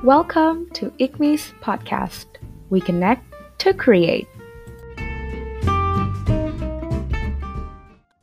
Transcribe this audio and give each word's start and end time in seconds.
Welcome 0.00 0.72
to 0.80 0.88
ICMI's 0.96 1.52
podcast. 1.60 2.24
We 2.72 2.80
connect 2.80 3.20
to 3.60 3.76
create. 3.76 4.24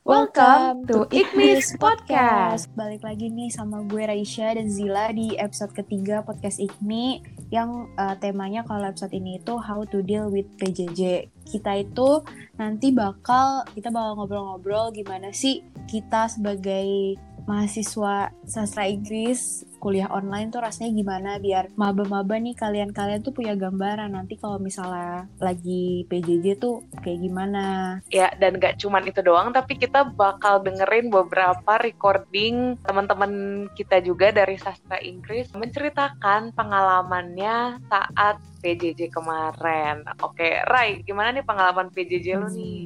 Welcome 0.02 0.90
to 0.90 1.06
ICMI's 1.06 1.78
podcast. 1.78 2.66
Balik 2.74 3.06
lagi 3.06 3.30
nih 3.30 3.54
sama 3.54 3.86
gue 3.86 4.10
Raisya 4.10 4.58
dan 4.58 4.66
Zila 4.74 5.14
di 5.14 5.38
episode 5.38 5.70
ketiga 5.70 6.26
podcast 6.26 6.58
ICMI 6.58 7.22
yang 7.54 7.86
uh, 7.94 8.18
temanya 8.18 8.66
kalau 8.66 8.90
episode 8.90 9.14
ini 9.14 9.38
itu 9.38 9.54
how 9.54 9.86
to 9.86 10.02
deal 10.02 10.34
with 10.34 10.50
PJJ. 10.58 11.30
Kita 11.46 11.78
itu 11.78 12.26
nanti 12.58 12.90
bakal 12.90 13.62
kita 13.78 13.94
bakal 13.94 14.18
ngobrol-ngobrol 14.18 14.90
gimana 14.90 15.30
sih 15.30 15.62
kita 15.86 16.26
sebagai 16.26 17.14
mahasiswa 17.48 18.28
sastra 18.44 18.84
Inggris 18.84 19.64
kuliah 19.80 20.10
online 20.12 20.52
tuh 20.52 20.60
rasanya 20.60 20.90
gimana 20.92 21.30
biar 21.40 21.72
maba-maba 21.78 22.36
nih 22.36 22.52
kalian-kalian 22.52 23.24
tuh 23.24 23.32
punya 23.32 23.56
gambaran 23.56 24.12
nanti 24.12 24.36
kalau 24.36 24.60
misalnya 24.60 25.30
lagi 25.40 26.04
PJJ 26.10 26.60
tuh 26.60 26.84
kayak 27.00 27.22
gimana. 27.24 27.64
Ya, 28.10 28.28
dan 28.36 28.58
gak 28.58 28.82
cuman 28.82 29.06
itu 29.06 29.22
doang, 29.22 29.54
tapi 29.54 29.78
kita 29.78 30.12
bakal 30.12 30.60
dengerin 30.60 31.08
beberapa 31.08 31.78
recording 31.80 32.76
teman-teman 32.84 33.64
kita 33.78 34.02
juga 34.02 34.34
dari 34.34 34.58
sastra 34.58 34.98
Inggris 35.00 35.48
menceritakan 35.54 36.52
pengalamannya 36.52 37.80
saat 37.86 38.36
PJJ 38.60 39.14
kemarin. 39.14 40.02
Oke, 40.20 40.58
Rai, 40.66 41.06
gimana 41.06 41.30
nih 41.30 41.46
pengalaman 41.46 41.88
PJJ 41.94 42.26
hmm. 42.34 42.40
lu 42.42 42.48
nih? 42.50 42.82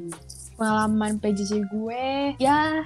Pengalaman 0.61 1.17
PJJ 1.19 1.65
gue, 1.73 2.37
ya 2.37 2.85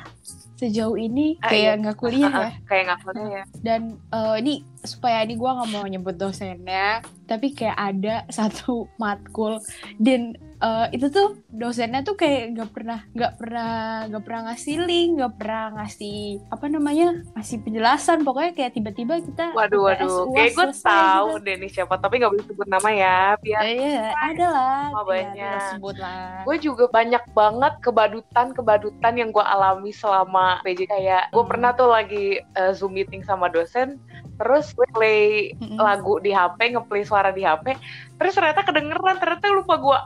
sejauh 0.56 0.96
ini 0.96 1.37
ah, 1.45 1.52
kayak 1.52 1.73
iya. 1.77 1.80
nggak 1.84 1.96
iya. 1.96 2.02
kuliah 2.02 2.33
uh, 2.33 2.37
uh, 2.37 2.45
ya 2.48 2.52
kayak 2.64 2.83
nggak 2.88 3.01
kuliah 3.05 3.28
ya 3.28 3.45
dan 3.61 3.80
uh, 4.08 4.34
ini 4.41 4.64
supaya 4.83 5.20
ini 5.22 5.34
gue 5.36 5.50
nggak 5.50 5.70
mau 5.70 5.84
nyebut 5.84 6.17
dosennya 6.17 7.05
tapi 7.27 7.52
kayak 7.52 7.77
ada 7.77 8.24
satu 8.36 8.86
matkul 8.96 9.58
dan 9.98 10.38
uh, 10.62 10.86
itu 10.92 11.08
tuh 11.12 11.36
dosennya 11.52 12.05
tuh 12.05 12.16
kayak 12.16 12.56
nggak 12.56 12.70
pernah 12.72 13.00
nggak 13.12 13.33
pernah 13.36 13.72
nggak 14.08 14.22
pernah 14.24 14.41
ngasih 14.52 14.77
link 14.84 15.10
nggak 15.20 15.34
pernah 15.36 15.64
ngasih 15.80 16.20
apa 16.52 16.66
namanya 16.70 17.06
ngasih 17.36 17.56
penjelasan. 17.64 18.18
Pokoknya 18.24 18.52
kayak 18.56 18.72
tiba-tiba 18.77 19.20
kita 19.20 19.52
waduh 19.52 19.80
waduh. 19.91 20.30
Kayak 20.33 20.52
gue 20.56 20.66
tahu 20.80 21.28
gitu. 21.36 21.44
deh 21.44 21.55
nih 21.60 21.70
siapa 21.70 21.94
tapi 22.00 22.14
nggak 22.20 22.33
boleh 22.33 22.46
sebut 22.46 22.68
nama 22.68 22.91
ya 22.92 23.20
biar 23.40 23.62
eh, 23.64 23.74
iya 23.77 24.06
ada 24.14 24.46
lah. 24.48 24.83
Oh, 24.96 25.05
banyak. 25.05 25.36
ya, 25.36 25.55
sebut 25.74 25.96
lah. 25.98 26.44
Gue 26.44 26.56
juga 26.61 26.84
banyak 26.88 27.24
banget 27.33 27.74
kebadutan 27.83 28.46
kebadutan 28.56 29.14
yang 29.16 29.30
gue 29.33 29.44
alami 29.44 29.90
selama 29.92 30.61
PJ 30.64 30.88
kayak 30.88 31.33
gue 31.33 31.42
hmm. 31.42 31.50
pernah 31.50 31.70
tuh 31.77 31.88
lagi 31.90 32.40
uh, 32.56 32.72
zoom 32.72 32.96
meeting 32.96 33.20
sama 33.24 33.48
dosen 33.50 34.00
terus 34.37 34.73
gue 34.77 34.89
play 34.92 35.53
mm 35.56 35.77
-hmm. 35.77 35.79
lagu 35.81 36.20
di 36.20 36.31
HP 36.33 36.77
ngeplay 36.77 37.03
suara 37.05 37.33
di 37.33 37.42
HP 37.45 37.77
terus 38.17 38.33
ternyata 38.37 38.65
kedengeran 38.65 39.17
ternyata 39.17 39.48
lupa 39.53 39.75
gue 39.81 39.98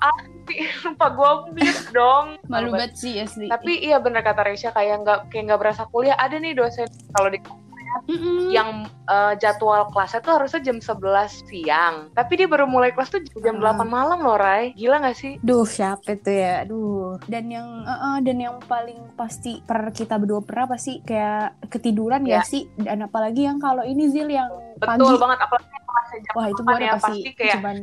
lupa 0.87 1.07
gue 1.15 1.31
mute 1.55 1.87
dong. 1.95 2.27
Malu 2.51 2.75
banget 2.75 2.99
sih 2.99 3.15
asli. 3.23 3.47
Tapi 3.47 3.87
iya 3.87 4.03
bener 4.03 4.23
kata 4.23 4.43
Resya 4.47 4.75
kayak 4.75 5.07
nggak 5.07 5.19
kayak 5.31 5.45
nggak 5.51 5.61
berasa 5.61 5.83
kuliah. 5.91 6.17
Ada 6.19 6.43
nih 6.43 6.57
dosen 6.57 6.89
kalau 7.15 7.31
di 7.31 7.39
Mm-hmm. 8.11 8.51
yang 8.51 8.91
uh, 9.07 9.35
jadwal 9.39 9.87
kelasnya 9.91 10.23
tuh 10.23 10.39
harusnya 10.39 10.61
jam 10.63 10.79
11 10.79 11.47
siang 11.47 11.95
tapi 12.15 12.39
dia 12.39 12.47
baru 12.51 12.67
mulai 12.67 12.91
kelas 12.91 13.11
tuh 13.11 13.23
jam 13.43 13.59
uh. 13.63 13.75
8 13.75 13.87
malam 13.87 14.19
loh 14.23 14.39
Rai 14.39 14.75
gila 14.75 15.03
gak 15.03 15.19
sih 15.19 15.39
duh 15.43 15.63
siapa 15.63 16.19
itu 16.19 16.31
ya 16.31 16.67
duh 16.67 17.19
dan 17.27 17.51
yang 17.51 17.67
uh, 17.87 17.93
uh, 17.93 18.17
dan 18.23 18.39
yang 18.39 18.57
paling 18.67 18.99
pasti 19.15 19.63
per 19.63 19.91
kita 19.95 20.19
berdua 20.19 20.43
pernah 20.43 20.75
pasti 20.75 21.03
kayak 21.03 21.71
ketiduran 21.71 22.27
yeah. 22.27 22.43
ya 22.43 22.47
sih 22.47 22.67
dan 22.79 23.07
apalagi 23.07 23.47
yang 23.47 23.63
kalau 23.63 23.83
ini 23.87 24.11
Zil 24.11 24.31
yang 24.31 24.51
betul 24.79 25.15
pagi. 25.15 25.23
banget 25.23 25.39
apalagi 25.47 25.77
kelasnya 25.87 26.19
jam 26.23 26.33
Wah, 26.35 26.47
itu 26.51 26.61
gue 26.63 26.79
ya, 26.79 26.93
pasti, 26.95 27.11
pasti 27.11 27.31
kayak 27.39 27.55
cuman 27.59 27.77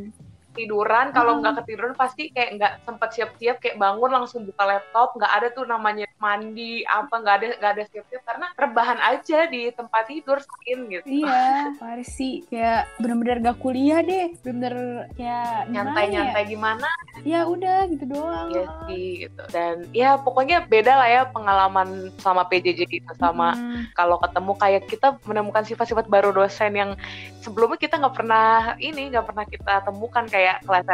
ketiduran 0.58 1.14
kalau 1.14 1.38
nggak 1.38 1.62
ketiduran 1.62 1.94
pasti 1.94 2.34
kayak 2.34 2.58
nggak 2.58 2.74
sempet 2.82 3.10
siap-siap 3.14 3.62
kayak 3.62 3.78
bangun 3.78 4.10
langsung 4.10 4.42
buka 4.42 4.66
laptop 4.66 5.14
nggak 5.14 5.30
ada 5.30 5.48
tuh 5.54 5.70
namanya 5.70 6.10
mandi 6.18 6.82
apa 6.90 7.14
nggak 7.14 7.36
ada 7.38 7.46
nggak 7.62 7.74
ada 7.78 7.84
siap-siap 7.94 8.26
karena 8.26 8.48
rebahan 8.58 8.98
aja 9.06 9.46
di 9.46 9.70
tempat 9.70 10.10
tidur 10.10 10.42
sakin 10.42 10.90
gitu. 10.90 11.06
Iya 11.06 11.78
harus 11.78 12.10
sih 12.10 12.42
kayak 12.50 12.90
bener-bener 12.98 13.38
gak 13.46 13.60
kuliah 13.62 14.02
deh 14.02 14.34
bener 14.42 15.06
ya 15.14 15.70
nyantai-nyantai 15.70 16.44
ya? 16.44 16.50
gimana? 16.50 16.90
Ya 17.22 17.46
udah 17.46 17.86
gitu 17.92 18.10
doang. 18.10 18.50
Ya 18.50 18.66
sih 18.90 19.30
gitu. 19.30 19.44
Dan 19.54 19.86
ya 19.94 20.18
pokoknya 20.18 20.66
beda 20.66 20.98
lah 20.98 21.10
ya 21.12 21.22
pengalaman 21.30 22.10
sama 22.18 22.48
PJJ 22.50 22.88
gitu 22.90 23.12
sama 23.20 23.54
hmm. 23.54 23.94
kalau 23.94 24.18
ketemu 24.18 24.54
kayak 24.58 24.84
kita 24.90 25.08
menemukan 25.28 25.68
sifat-sifat 25.68 26.10
baru 26.10 26.32
dosen 26.32 26.72
yang 26.74 26.92
sebelumnya 27.44 27.76
kita 27.76 28.00
nggak 28.00 28.16
pernah 28.16 28.80
ini 28.80 29.12
nggak 29.12 29.28
pernah 29.28 29.46
kita 29.46 29.74
temukan 29.84 30.26
kayak 30.28 30.47
kayak 30.48 30.64
kelas 30.64 30.88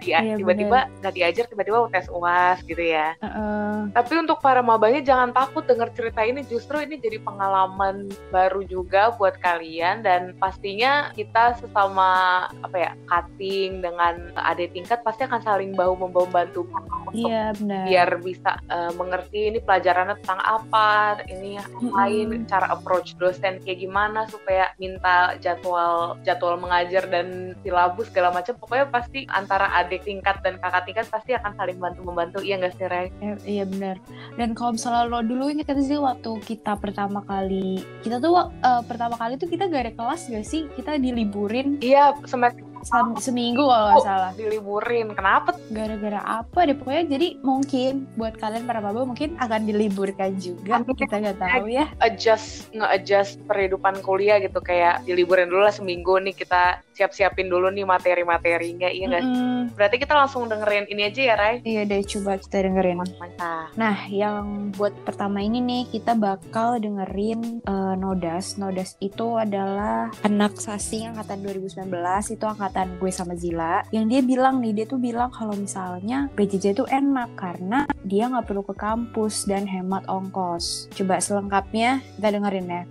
dia 0.00 0.20
iya, 0.22 0.34
tiba-tiba 0.36 0.90
nggak 1.00 1.14
diajar 1.14 1.44
tiba-tiba 1.48 1.88
tes 1.92 2.08
uas 2.10 2.58
gitu 2.64 2.82
ya 2.82 3.14
uh 3.20 3.26
-uh. 3.26 3.74
tapi 3.94 4.12
untuk 4.20 4.38
para 4.42 4.60
mabanya 4.60 5.00
jangan 5.02 5.30
takut 5.32 5.64
dengar 5.64 5.92
cerita 5.94 6.20
ini 6.22 6.44
justru 6.44 6.82
ini 6.82 6.98
jadi 7.00 7.22
pengalaman 7.22 8.10
baru 8.34 8.66
juga 8.66 9.14
buat 9.16 9.38
kalian 9.40 10.02
dan 10.02 10.36
pastinya 10.36 11.14
kita 11.14 11.56
sesama 11.62 12.46
apa 12.62 12.76
ya 12.76 12.92
cutting 13.08 13.80
dengan 13.80 14.34
adik 14.36 14.74
tingkat 14.76 15.00
pasti 15.06 15.24
akan 15.24 15.40
saling 15.42 15.72
bahu 15.72 15.96
membantu 15.96 16.66
untuk 16.66 17.30
iya, 17.30 17.54
benar. 17.54 17.86
biar 17.86 18.10
bisa 18.20 18.52
uh, 18.68 18.92
mengerti 18.98 19.54
ini 19.54 19.58
pelajarannya 19.62 20.18
tentang 20.20 20.42
apa 20.42 21.22
ini 21.30 21.56
lain 21.80 22.28
-hmm. 22.34 22.48
cara 22.50 22.74
approach 22.74 23.14
dosen 23.16 23.62
kayak 23.62 23.78
gimana 23.80 24.26
supaya 24.28 24.74
minta 24.76 25.38
jadwal 25.38 26.18
jadwal 26.26 26.58
mengajar 26.58 27.06
dan 27.06 27.54
silabus 27.62 28.10
segala 28.10 28.34
macam 28.34 28.58
pokoknya 28.58 28.86
pasti 28.90 29.24
antara 29.30 29.70
adik 29.78 29.85
adik 29.86 30.02
tingkat 30.02 30.42
dan 30.42 30.58
kakak 30.58 30.82
tingkat 30.84 31.06
pasti 31.06 31.32
akan 31.38 31.54
saling 31.54 31.78
bantu 31.78 32.00
membantu 32.02 32.38
iya 32.42 32.58
nggak 32.58 32.74
sih 32.74 32.86
Ray? 32.90 33.06
Eh, 33.22 33.36
iya 33.46 33.64
benar. 33.64 33.96
Dan 34.34 34.52
kalau 34.52 34.74
misalnya 34.74 35.06
lo 35.06 35.22
dulu 35.22 35.48
ingat 35.48 35.70
kan 35.70 35.78
sih 35.80 35.96
waktu 35.96 36.30
kita 36.42 36.76
pertama 36.76 37.22
kali 37.22 37.80
kita 38.02 38.18
tuh 38.18 38.50
uh, 38.50 38.82
pertama 38.84 39.14
kali 39.14 39.38
tuh 39.38 39.48
kita 39.48 39.70
gak 39.70 39.82
ada 39.88 39.92
kelas 39.94 40.28
gak 40.28 40.46
sih? 40.46 40.66
Kita 40.74 40.98
diliburin. 40.98 41.78
Iya 41.80 42.18
semester 42.26 42.75
seminggu 43.20 43.64
kalau 43.64 43.84
nggak 43.92 44.00
oh, 44.00 44.04
salah. 44.04 44.30
diliburin. 44.36 45.08
Kenapa? 45.14 45.56
Gara-gara 45.72 46.20
apa 46.22 46.58
deh 46.68 46.76
pokoknya 46.76 47.04
jadi 47.16 47.28
mungkin 47.40 48.08
buat 48.18 48.36
kalian 48.36 48.64
para 48.68 48.80
maba 48.82 49.06
mungkin 49.06 49.38
akan 49.40 49.64
diliburkan 49.64 50.36
juga. 50.36 50.82
Amin. 50.82 50.94
kita 50.96 51.14
nggak 51.20 51.38
tahu 51.40 51.66
ya. 51.70 51.86
Adjust 52.02 52.72
nge-adjust 52.72 53.40
perhidupan 53.46 54.00
kuliah 54.04 54.40
gitu. 54.42 54.58
Kayak 54.60 55.04
diliburin 55.06 55.48
dulu 55.48 55.64
lah 55.64 55.74
seminggu 55.74 56.18
nih. 56.20 56.34
Kita 56.36 56.80
siap-siapin 56.96 57.52
dulu 57.52 57.68
nih 57.68 57.84
materi-materinya 57.84 58.88
iya 58.88 59.04
nggak 59.04 59.22
mm 59.22 59.36
-hmm. 59.36 59.60
berarti 59.76 59.96
kita 60.00 60.16
langsung 60.16 60.48
dengerin 60.48 60.88
ini 60.88 61.02
aja 61.04 61.20
ya 61.20 61.34
Ray? 61.36 61.54
Iya 61.60 61.82
deh 61.84 62.00
coba 62.00 62.40
kita 62.40 62.56
dengerin. 62.64 62.96
Mantap. 62.96 63.68
Nah 63.76 63.96
yang 64.08 64.72
buat 64.72 64.96
pertama 65.04 65.44
ini 65.44 65.60
nih 65.60 65.82
kita 65.92 66.16
bakal 66.16 66.80
dengerin 66.80 67.60
uh, 67.68 67.92
Nodas. 68.00 68.56
Nodas 68.56 68.96
itu 69.04 69.36
adalah 69.36 70.08
anak 70.24 70.56
sasi 70.56 71.04
angkatan 71.04 71.44
2019 71.44 71.84
itu 72.32 72.44
angkatan 72.48 72.75
curhatan 72.76 73.00
gue 73.00 73.08
sama 73.08 73.32
Zila 73.40 73.80
yang 73.88 74.04
dia 74.04 74.20
bilang 74.20 74.60
nih 74.60 74.76
dia 74.76 74.84
tuh 74.84 75.00
bilang 75.00 75.32
kalau 75.32 75.56
misalnya 75.56 76.28
PJJ 76.36 76.76
itu 76.76 76.84
enak 76.84 77.32
karena 77.32 77.88
dia 78.04 78.28
nggak 78.28 78.52
perlu 78.52 78.60
ke 78.68 78.76
kampus 78.76 79.48
dan 79.48 79.64
hemat 79.64 80.04
ongkos. 80.12 80.92
Coba 80.92 81.16
selengkapnya 81.16 82.04
kita 82.20 82.36
dengerin 82.36 82.68
ya. 82.68 82.82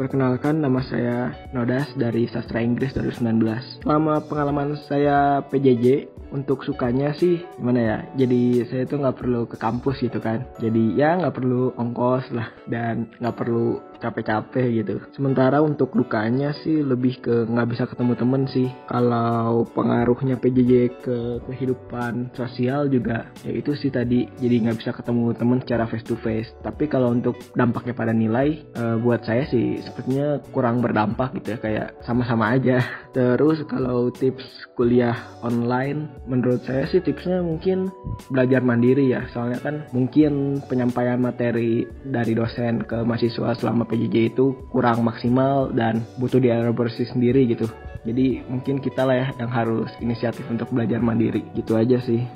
Perkenalkan 0.00 0.64
nama 0.64 0.80
saya 0.88 1.36
Nodas 1.52 1.92
dari 2.00 2.24
Sastra 2.24 2.64
Inggris 2.64 2.96
2019. 2.96 3.84
Selama 3.84 4.24
pengalaman 4.24 4.72
saya 4.88 5.44
PJJ, 5.52 6.08
untuk 6.34 6.66
sukanya 6.66 7.14
sih 7.14 7.38
gimana 7.54 7.78
ya 7.78 7.98
jadi 8.18 8.66
saya 8.66 8.82
tuh 8.90 8.98
nggak 9.06 9.22
perlu 9.22 9.46
ke 9.46 9.54
kampus 9.54 10.02
gitu 10.02 10.18
kan. 10.18 10.42
Jadi 10.58 10.98
ya 10.98 11.14
nggak 11.14 11.38
perlu 11.38 11.70
ongkos 11.78 12.34
lah 12.34 12.50
dan 12.66 13.06
nggak 13.22 13.38
perlu 13.38 13.78
capek-capek 14.04 14.84
gitu. 14.84 15.00
Sementara 15.16 15.64
untuk 15.64 15.96
dukanya 15.96 16.52
sih 16.60 16.84
lebih 16.84 17.24
ke 17.24 17.48
nggak 17.48 17.68
bisa 17.72 17.84
ketemu 17.88 18.12
temen 18.20 18.42
sih. 18.52 18.68
Kalau 18.84 19.64
pengaruhnya 19.72 20.36
PJJ 20.36 20.72
ke 21.00 21.18
kehidupan 21.48 22.36
sosial 22.36 22.92
juga 22.92 23.32
ya 23.40 23.52
itu 23.56 23.72
sih 23.72 23.88
tadi 23.88 24.28
jadi 24.36 24.68
nggak 24.68 24.78
bisa 24.84 24.92
ketemu 24.92 25.32
temen 25.32 25.58
secara 25.64 25.88
face 25.88 26.04
to 26.04 26.16
face. 26.20 26.52
Tapi 26.60 26.84
kalau 26.92 27.16
untuk 27.16 27.40
dampaknya 27.56 27.96
pada 27.96 28.12
nilai 28.12 28.60
uh, 28.76 29.00
buat 29.00 29.24
saya 29.24 29.48
sih 29.48 29.80
sepertinya 29.80 30.44
kurang 30.52 30.84
berdampak 30.84 31.32
gitu 31.40 31.56
ya 31.56 31.58
kayak 31.58 31.88
sama-sama 32.04 32.52
aja. 32.52 32.84
Terus 33.16 33.64
kalau 33.70 34.12
tips 34.12 34.44
kuliah 34.74 35.14
online 35.40 36.10
menurut 36.26 36.60
saya 36.66 36.84
sih 36.90 37.00
tipsnya 37.00 37.40
mungkin 37.40 37.88
belajar 38.28 38.60
mandiri 38.60 39.08
ya. 39.08 39.24
Soalnya 39.30 39.62
kan 39.62 39.76
mungkin 39.94 40.60
penyampaian 40.66 41.22
materi 41.22 41.86
dari 42.04 42.34
dosen 42.34 42.82
ke 42.84 43.06
mahasiswa 43.06 43.54
selama 43.54 43.86
PJJ 43.94 44.34
itu 44.34 44.58
kurang 44.74 45.06
maksimal 45.06 45.70
dan 45.70 46.02
butuh 46.18 46.42
dielaborasi 46.42 47.06
sendiri 47.06 47.46
gitu. 47.46 47.70
Jadi 48.02 48.42
mungkin 48.50 48.82
kita 48.82 49.06
lah 49.06 49.16
ya 49.16 49.26
yang 49.38 49.48
harus 49.54 49.88
inisiatif 50.02 50.42
untuk 50.50 50.66
belajar 50.74 50.98
mandiri 50.98 51.46
gitu 51.54 51.78
aja 51.78 52.02
sih. 52.02 52.26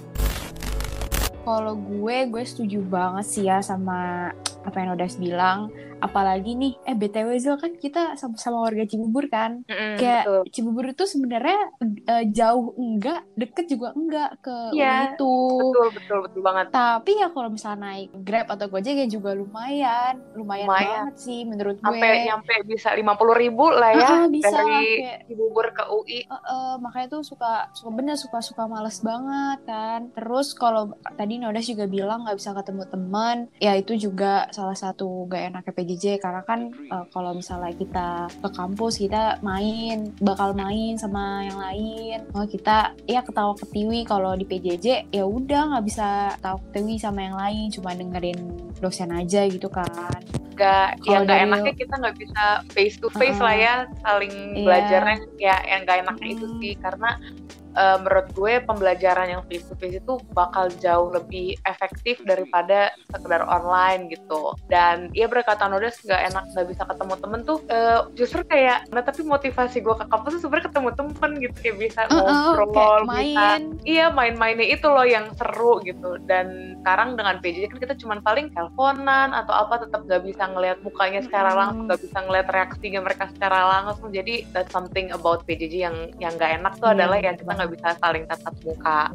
Kalau 1.43 1.75
gue, 1.75 2.17
gue 2.31 2.45
setuju 2.47 2.79
banget 2.87 3.27
sih 3.27 3.45
ya 3.51 3.59
sama 3.59 4.31
apa 4.63 4.77
yang 4.79 4.95
udah 4.95 5.09
bilang 5.19 5.59
apalagi 5.99 6.55
nih 6.55 6.73
eh 6.83 6.95
btw 6.95 7.29
Zil 7.37 7.57
kan 7.57 7.73
kita 7.75 8.15
sama-sama 8.15 8.63
warga 8.63 8.85
Cibubur 8.85 9.27
kan? 9.27 9.63
Mm-mm, 9.65 9.97
kayak 9.97 10.25
betul. 10.25 10.43
Cibubur 10.51 10.85
itu 10.87 11.05
sebenarnya 11.05 11.61
eh, 12.05 12.25
jauh 12.29 12.75
enggak 12.75 13.21
deket 13.35 13.67
juga 13.69 13.93
enggak 13.93 14.31
ke 14.41 14.57
UI 14.73 14.79
itu. 15.09 15.35
betul 15.59 15.89
betul 15.93 16.19
betul 16.25 16.41
banget. 16.43 16.67
Tapi 16.71 17.13
ya 17.15 17.29
kalau 17.29 17.49
misalnya 17.49 17.81
naik 17.81 18.09
Grab 18.23 18.47
atau 18.49 18.67
Gojek 18.69 18.95
ya 18.95 19.07
juga 19.07 19.33
lumayan 19.33 20.21
lumayan, 20.35 20.67
Lumayan. 20.67 20.91
banget 21.11 21.15
sih 21.19 21.41
menurut 21.43 21.77
gue. 21.77 21.85
Sampai 21.85 22.25
nyampe 22.25 22.55
bisa 22.65 22.89
lima 22.93 23.15
puluh 23.15 23.35
ribu 23.35 23.67
lah 23.69 23.91
ya 23.93 24.09
Ah, 24.09 24.27
bisa 24.27 24.51
dari 24.51 25.03
kayak 25.03 25.19
Cibubur 25.27 25.67
ke 25.71 25.85
UI 25.87 26.21
Eh, 26.21 26.33
eh, 26.33 26.75
makanya 26.79 27.09
tuh 27.11 27.23
suka 27.23 27.71
suka 27.73 27.91
bener 27.91 28.15
suka 28.15 28.39
suka 28.39 28.67
males 28.67 28.99
banget 29.01 29.59
kan. 29.65 30.01
Terus 30.13 30.53
kalau 30.53 30.91
tadi 31.15 31.39
Nodas 31.39 31.65
juga 31.65 31.85
bilang 31.87 32.23
nggak 32.23 32.37
bisa 32.37 32.53
ketemu 32.53 32.83
teman 32.87 33.37
ya 33.59 33.75
itu 33.75 33.95
juga 33.97 34.47
salah 34.51 34.75
satu 34.75 35.27
gak 35.27 35.53
enaknya 35.53 35.73
PJJ 35.89 36.21
karena 36.21 36.45
kan 36.45 36.61
eh, 36.69 37.05
kalau 37.09 37.33
misalnya 37.33 37.73
kita 37.73 38.09
ke 38.29 38.49
kampus 38.51 39.01
kita 39.01 39.41
main 39.41 40.13
bakal 40.21 40.53
main 40.53 40.95
sama 40.95 41.41
yang 41.43 41.57
lain 41.59 42.19
oh 42.31 42.45
kita 42.45 42.77
ya 43.07 43.21
ketawa 43.21 43.57
ketiwi 43.57 44.05
kalau 44.05 44.33
di 44.33 44.45
PJJ 44.45 44.87
ya 45.09 45.25
udah 45.25 45.73
nggak 45.73 45.85
bisa 45.87 46.09
ketawa 46.35 46.61
ketiwi 46.63 46.95
sama 46.97 47.21
yang 47.23 47.35
lain 47.35 47.67
cuma 47.71 47.91
dengerin 47.93 48.39
dosen 48.77 49.09
aja 49.11 49.43
gitu 49.45 49.67
kan 49.67 49.89
nggak 50.53 50.99
Kalau 50.99 51.09
yang 51.09 51.25
dari- 51.25 51.47
enaknya 51.47 51.73
kita 51.73 51.95
nggak 51.97 52.17
bisa 52.19 52.45
face 52.69 52.99
to 52.99 53.09
face 53.11 53.35
Uh-uh. 53.35 53.47
lah 53.47 53.57
ya 53.57 53.75
saling 54.01 54.35
Iya. 54.53 54.65
belajarnya 54.65 55.17
ya 55.39 55.57
yang 55.65 55.81
nggak 55.83 55.99
enaknya 56.03 56.29
itu 56.29 56.47
Hmm. 56.47 56.59
sih 56.59 56.75
karena 56.77 57.11
eh, 57.79 57.97
menurut 58.03 58.29
gue 58.35 58.53
pembelajaran 58.67 59.27
yang 59.31 59.43
face 59.47 59.67
to 59.71 59.75
face 59.79 60.03
itu 60.03 60.19
bakal 60.35 60.67
jauh 60.83 61.15
lebih 61.15 61.55
efektif 61.63 62.19
daripada 62.27 62.91
sekedar 63.15 63.47
online 63.47 64.11
gitu. 64.11 64.59
Dan 64.67 65.15
ya 65.15 65.31
berkata 65.31 65.71
Nodes 65.71 66.03
nggak 66.03 66.23
enak 66.35 66.45
nggak 66.55 66.67
bisa 66.67 66.83
ketemu 66.85 67.15
temen 67.23 67.41
tuh 67.47 67.59
eh, 67.71 68.01
justru 68.19 68.43
kayak 68.45 68.91
nah 68.91 69.03
tapi 69.07 69.23
motivasi 69.23 69.79
gue 69.81 69.95
ke 69.95 70.07
kampus 70.11 70.39
tuh 70.39 70.43
sebenarnya 70.49 70.67
ketemu 70.75 70.91
temen 70.99 71.31
gitu. 71.39 71.57
Kayak 71.63 71.77
bisa 71.79 72.01
ngobrol 72.11 72.69
kayak 72.75 72.99
bisa 73.07 73.07
main. 73.07 73.61
Iya 73.87 74.07
main-mainnya 74.11 74.67
itu 74.67 74.87
loh 74.91 75.07
yang 75.07 75.31
seru 75.39 75.79
gitu. 75.87 76.19
Dan 76.27 76.77
sekarang 76.83 77.15
dengan 77.15 77.39
PJJ 77.39 77.71
kan 77.71 77.79
kita 77.79 77.95
cuma 78.01 78.19
paling 78.21 78.51
teleponan 78.53 79.31
atau 79.37 79.55
apa 79.55 79.85
tetap 79.87 80.03
nggak 80.09 80.23
bisa 80.27 80.45
ngelihat 80.51 80.79
mukanya 80.83 81.21
secara 81.23 81.53
Mm-mm. 81.55 81.61
langsung 81.61 81.85
nggak 81.87 82.03
bisa 82.03 82.19
ngelihat 82.25 82.49
reaksinya 82.51 83.01
mereka 83.05 83.25
secara 83.31 83.59
langsung. 83.79 84.09
Jadi 84.11 84.35
that's 84.51 84.73
something 84.73 85.13
about 85.15 85.45
PJJ 85.47 85.75
yang 85.85 85.97
yang 86.19 86.33
nggak 86.35 86.59
enak 86.63 86.73
tuh 86.81 86.91
Iya, 86.91 86.97
adalah 86.97 87.17
ya 87.21 87.33
kita 87.37 87.53
nggak 87.55 87.68
bisa 87.71 87.95
saling 88.01 88.25
tatap 88.27 88.55
muka. 88.65 89.13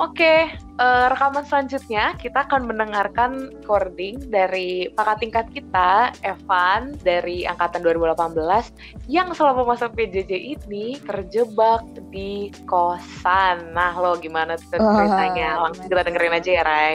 Oke 0.00 0.48
eh, 0.56 1.06
rekaman 1.12 1.44
selanjutnya 1.44 2.16
kita 2.16 2.48
akan 2.48 2.64
mendengarkan 2.64 3.52
recording 3.60 4.18
dari 4.32 4.88
kakak 4.96 5.18
tingkat 5.20 5.46
kita 5.52 6.10
Evan 6.24 6.96
dari 7.04 7.44
angkatan 7.44 7.84
2018 7.84 9.06
yang 9.06 9.30
selama 9.36 9.68
masa 9.68 9.92
PJJ 9.92 10.32
ini 10.32 10.96
terjebak 11.04 11.84
di 12.12 12.52
kosan. 12.68 13.72
Nah, 13.72 13.96
lo 13.96 14.16
gimana 14.20 14.56
tuh 14.56 14.80
ceritanya? 14.80 15.62
Langsung 15.62 15.88
kita 15.88 16.02
dengerin 16.04 16.36
aja 16.36 16.50
ya, 16.50 16.62
Ray. 16.64 16.94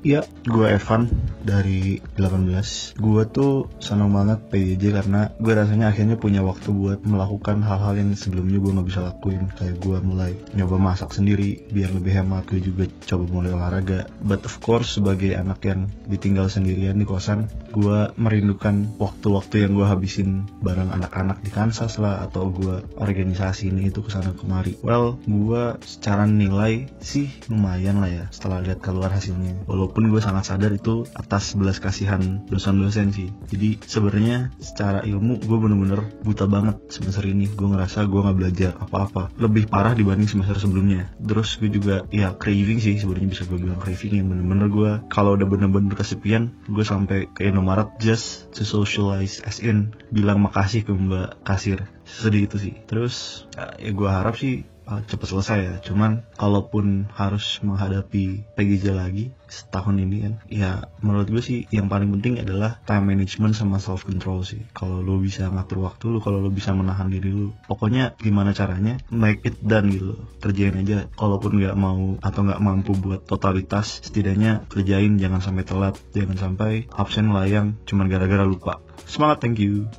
Iya, 0.00 0.20
gue 0.48 0.66
Evan 0.66 1.29
dari 1.42 2.00
18. 2.16 3.00
Gue 3.00 3.22
tuh 3.28 3.68
seneng 3.80 4.12
banget 4.12 4.40
PJJ 4.52 4.84
karena 4.92 5.32
gue 5.36 5.52
rasanya 5.52 5.92
akhirnya 5.92 6.16
punya 6.20 6.44
waktu 6.44 6.68
buat 6.72 7.00
melakukan 7.04 7.64
hal-hal 7.64 7.96
yang 7.96 8.10
sebelumnya 8.14 8.58
gue 8.60 8.72
nggak 8.76 8.88
bisa 8.88 9.00
lakuin. 9.04 9.48
Kayak 9.56 9.76
gue 9.80 9.98
mulai 10.04 10.32
nyoba 10.54 10.76
masak 10.76 11.16
sendiri 11.16 11.64
biar 11.72 11.92
lebih 11.92 12.12
hemat. 12.22 12.48
Gue 12.48 12.60
juga 12.60 12.84
coba 13.06 13.24
mulai 13.28 13.50
olahraga. 13.54 14.08
But 14.24 14.44
of 14.44 14.60
course 14.60 15.00
sebagai 15.00 15.36
anak 15.36 15.64
yang 15.64 15.88
ditinggal 16.08 16.52
sendirian 16.52 17.00
di 17.00 17.06
kosan, 17.08 17.48
gue 17.72 18.10
merindukan 18.18 18.98
waktu-waktu 18.98 19.66
yang 19.66 19.72
gue 19.78 19.86
habisin 19.86 20.48
bareng 20.60 20.90
anak-anak 20.92 21.40
di 21.40 21.50
Kansas 21.50 21.96
lah 21.96 22.26
atau 22.26 22.50
gue 22.50 22.82
organisasi 22.98 23.70
ini 23.72 23.88
itu 23.88 24.04
ke 24.04 24.10
sana 24.12 24.34
kemari. 24.34 24.76
Well, 24.84 25.16
gue 25.24 25.78
secara 25.82 26.26
nilai 26.26 26.90
sih 27.00 27.30
lumayan 27.48 28.02
lah 28.02 28.10
ya 28.10 28.24
setelah 28.34 28.60
lihat 28.60 28.82
keluar 28.84 29.10
hasilnya. 29.14 29.64
Walaupun 29.64 30.10
gue 30.10 30.20
sangat 30.20 30.50
sadar 30.50 30.74
itu 30.74 31.06
atas 31.30 31.54
belas 31.54 31.78
kasihan 31.78 32.42
dosen-dosen 32.50 33.14
sih. 33.14 33.30
Jadi 33.54 33.78
sebenarnya 33.86 34.50
secara 34.58 35.06
ilmu 35.06 35.38
gue 35.38 35.58
bener-bener 35.62 36.02
buta 36.26 36.50
banget 36.50 36.82
semester 36.90 37.22
ini. 37.22 37.46
Gue 37.46 37.70
ngerasa 37.70 38.10
gue 38.10 38.18
nggak 38.18 38.34
belajar 38.34 38.72
apa-apa. 38.82 39.30
Lebih 39.38 39.70
parah 39.70 39.94
dibanding 39.94 40.26
semester 40.26 40.58
sebelumnya. 40.58 41.06
Terus 41.22 41.54
gue 41.62 41.70
juga 41.70 42.02
ya 42.10 42.34
craving 42.34 42.82
sih 42.82 42.98
sebenarnya 42.98 43.30
bisa 43.30 43.46
gue 43.46 43.62
bilang 43.62 43.78
craving 43.78 44.18
yang 44.18 44.26
bener-bener 44.26 44.66
gue 44.66 44.90
kalau 45.06 45.38
udah 45.38 45.46
bener-bener 45.46 45.94
kesepian 45.94 46.50
gue 46.66 46.82
sampai 46.82 47.30
ke 47.30 47.46
Indomaret 47.46 47.94
just 48.02 48.50
to 48.50 48.66
socialize 48.66 49.38
as 49.46 49.62
in 49.62 49.94
bilang 50.10 50.42
makasih 50.42 50.82
ke 50.82 50.90
mbak 50.90 51.38
kasir 51.46 51.86
sedih 52.02 52.50
itu 52.50 52.56
sih 52.58 52.74
terus 52.90 53.46
ya, 53.54 53.78
ya 53.78 53.90
gue 53.94 54.08
harap 54.10 54.34
sih 54.34 54.66
cepet 55.06 55.26
selesai 55.30 55.58
ya. 55.62 55.74
Cuman 55.82 56.26
kalaupun 56.34 57.06
harus 57.14 57.62
menghadapi 57.62 58.42
PGJ 58.58 58.84
lagi 58.90 59.24
setahun 59.50 59.98
ini 59.98 60.16
kan 60.22 60.34
ya 60.46 60.70
menurut 61.02 61.26
gue 61.26 61.42
sih 61.42 61.66
yang 61.74 61.90
paling 61.90 62.06
penting 62.14 62.38
adalah 62.38 62.78
time 62.86 63.10
management 63.10 63.58
sama 63.58 63.82
self 63.82 64.06
control 64.06 64.46
sih. 64.46 64.62
Kalau 64.70 65.02
lo 65.02 65.18
bisa 65.18 65.50
ngatur 65.50 65.82
waktu 65.84 66.06
lo 66.06 66.18
kalau 66.22 66.38
lo 66.38 66.50
bisa 66.54 66.70
menahan 66.70 67.10
diri 67.10 67.34
lo 67.34 67.50
pokoknya 67.66 68.14
gimana 68.22 68.54
caranya 68.54 69.02
make 69.10 69.42
it 69.42 69.58
done 69.62 69.90
gitu. 69.90 70.14
Kerjain 70.38 70.78
aja 70.78 71.10
kalaupun 71.18 71.58
nggak 71.58 71.76
mau 71.76 72.16
atau 72.22 72.40
nggak 72.46 72.62
mampu 72.62 72.94
buat 72.94 73.26
totalitas 73.26 74.00
setidaknya 74.06 74.70
kerjain 74.70 75.18
jangan 75.18 75.42
sampai 75.42 75.66
telat 75.66 75.94
jangan 76.14 76.38
sampai 76.38 76.86
absen 76.94 77.34
layang 77.34 77.74
cuman 77.84 78.06
gara-gara 78.06 78.46
lupa. 78.46 78.78
Semangat 79.10 79.42
thank 79.42 79.58
you 79.58 79.90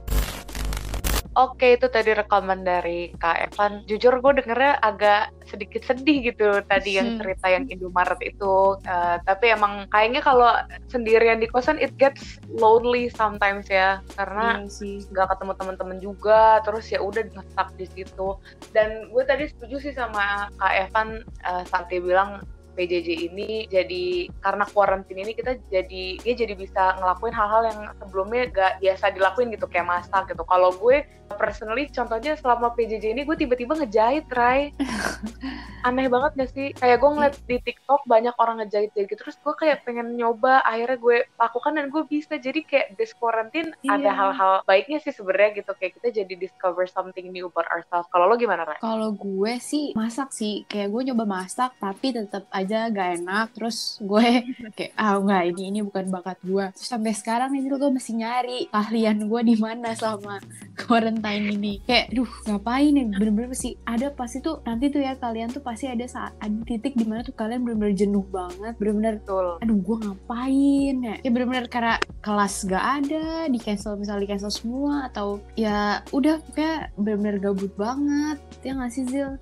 Oke, 1.31 1.79
itu 1.79 1.87
tadi 1.87 2.11
rekaman 2.11 2.67
dari 2.67 3.15
Kak 3.15 3.37
Evan. 3.47 3.87
Jujur 3.87 4.19
gue 4.19 4.43
dengernya 4.43 4.83
agak 4.83 5.31
sedikit 5.47 5.79
sedih 5.87 6.27
gitu 6.27 6.59
tadi 6.67 6.99
yang 6.99 7.07
Hmm. 7.07 7.19
cerita 7.23 7.47
yang 7.47 7.65
Indomaret 7.71 8.19
itu. 8.19 8.75
Eh, 8.83 9.17
tapi 9.23 9.55
emang 9.55 9.87
kayaknya 9.87 10.19
kalau 10.19 10.51
sendirian 10.91 11.39
di 11.39 11.47
kosan 11.47 11.79
it 11.79 11.95
gets 11.95 12.35
lonely 12.51 13.07
sometimes 13.15 13.71
ya, 13.71 14.03
karena 14.19 14.59
Iya 14.59 15.07
nggak 15.11 15.27
ketemu 15.35 15.53
teman-teman 15.55 15.97
juga 16.03 16.59
terus 16.67 16.87
ya 16.91 16.99
udah 16.99 17.23
stuck 17.51 17.69
di 17.79 17.87
situ 17.87 18.35
dan 18.75 19.07
gue 19.07 19.23
tadi 19.23 19.47
setuju 19.47 19.75
sih 19.79 19.93
sama 19.95 20.47
kak 20.59 20.73
Evan 20.87 21.23
eh, 21.23 21.63
saat 21.67 21.87
dia 21.87 22.01
bilang 22.03 22.43
PJJ 22.71 23.09
ini 23.27 23.67
jadi 23.67 24.29
karena 24.39 24.65
quarantine 24.65 25.21
ini 25.21 25.33
kita 25.33 25.59
jadi 25.67 26.03
dia 26.17 26.33
jadi 26.33 26.53
bisa 26.55 26.95
ngelakuin 26.97 27.33
hal-hal 27.33 27.61
yang 27.67 27.79
sebelumnya 27.99 28.41
gak 28.49 28.73
biasa 28.79 29.05
dilakuin 29.11 29.51
gitu 29.51 29.67
kayak 29.67 29.87
masak 29.87 30.27
gitu. 30.27 30.43
Kalau 30.43 30.71
gue 30.73 31.03
personally 31.31 31.87
contohnya 31.87 32.35
selama 32.35 32.75
PJJ 32.75 33.15
ini 33.15 33.21
gue 33.23 33.35
tiba-tiba 33.35 33.71
ngejahit 33.79 34.27
Rai 34.29 34.75
aneh 35.87 36.05
banget 36.07 36.31
gak 36.37 36.51
sih? 36.53 36.67
Kayak 36.77 36.97
gue 37.01 37.09
ngeliat 37.09 37.35
di 37.47 37.57
TikTok 37.57 38.01
banyak 38.05 38.35
orang 38.37 38.61
ngejahit 38.61 38.91
gitu 38.93 39.15
terus 39.15 39.35
gue 39.37 39.53
kayak 39.55 39.81
pengen 39.81 40.13
nyoba 40.13 40.61
akhirnya 40.61 40.97
gue 40.97 41.17
lakukan 41.35 41.73
dan 41.73 41.85
gue 41.89 42.03
bisa. 42.05 42.37
Jadi 42.37 42.61
kayak 42.63 42.95
this 42.95 43.11
quarantine 43.17 43.73
Iya. 43.81 43.97
ada 43.97 44.11
hal-hal 44.13 44.53
baiknya 44.63 45.01
sih 45.01 45.09
sebenarnya 45.09 45.63
gitu 45.63 45.71
kayak 45.73 45.97
kita 45.97 46.07
jadi 46.21 46.33
discover 46.37 46.85
something 46.85 47.33
new 47.33 47.49
about 47.49 47.65
ourselves. 47.73 48.05
Kalau 48.13 48.29
lo 48.29 48.37
gimana 48.37 48.63
Rai? 48.63 48.77
Kalau 48.79 49.11
gue 49.11 49.53
sih 49.57 49.91
masak 49.97 50.29
sih, 50.31 50.63
kayak 50.69 50.93
gue 50.93 51.01
nyoba 51.11 51.25
masak 51.25 51.73
tapi 51.81 52.13
tetap 52.13 52.45
aja 52.61 52.87
gak 52.93 53.09
enak. 53.21 53.47
Terus 53.57 53.97
gue 54.01 54.45
kayak 54.77 54.93
ah 54.97 55.17
enggak 55.17 55.43
ini 55.55 55.61
ini 55.73 55.79
bukan 55.81 56.05
bakat 56.11 56.37
gue. 56.45 56.65
Terus 56.75 56.89
sampai 56.89 57.11
sekarang 57.15 57.49
nih 57.55 57.71
gue 57.71 57.91
masih 57.91 58.13
nyari 58.19 58.59
keahlian 58.69 59.17
gue 59.25 59.41
di 59.47 59.55
mana 59.57 59.95
selama 59.95 60.37
quarantine 60.81 61.55
ini. 61.55 61.73
Kayak 61.87 62.13
duh 62.13 62.31
ngapain 62.47 62.93
ya 62.93 63.05
bener-bener 63.07 63.49
pasti 63.51 63.73
ada 63.87 64.07
pasti 64.11 64.37
tuh 64.43 64.59
nanti 64.67 64.91
tuh 64.91 65.01
ya 65.01 65.15
kalian 65.17 65.49
tuh 65.49 65.63
pasti 65.63 65.87
ada 65.87 66.05
saat 66.05 66.33
ada 66.43 66.57
titik 66.67 66.93
di 66.93 67.05
mana 67.07 67.23
tuh 67.23 67.33
kalian 67.33 67.63
bener-bener 67.63 67.95
jenuh 67.95 68.25
banget, 68.27 68.73
bener-bener 68.77 69.17
Betul. 69.21 69.47
aduh 69.61 69.77
gue 69.77 69.97
ngapain 70.01 70.95
ya 71.01 71.15
ya 71.21 71.29
bener-bener 71.29 71.65
karena 71.69 71.95
kelas 72.21 72.65
gak 72.65 72.85
ada 73.03 73.47
di 73.49 73.59
cancel 73.61 73.97
misalnya 73.97 74.23
di 74.25 74.29
cancel 74.29 74.51
semua 74.53 75.07
atau 75.09 75.41
ya 75.53 76.01
udah 76.11 76.41
kayak 76.53 76.93
bener-bener 76.97 77.37
gabut 77.41 77.73
banget 77.77 78.37
ya 78.65 78.77
nggak 78.77 78.91
sih 78.93 79.05
Zil 79.07 79.37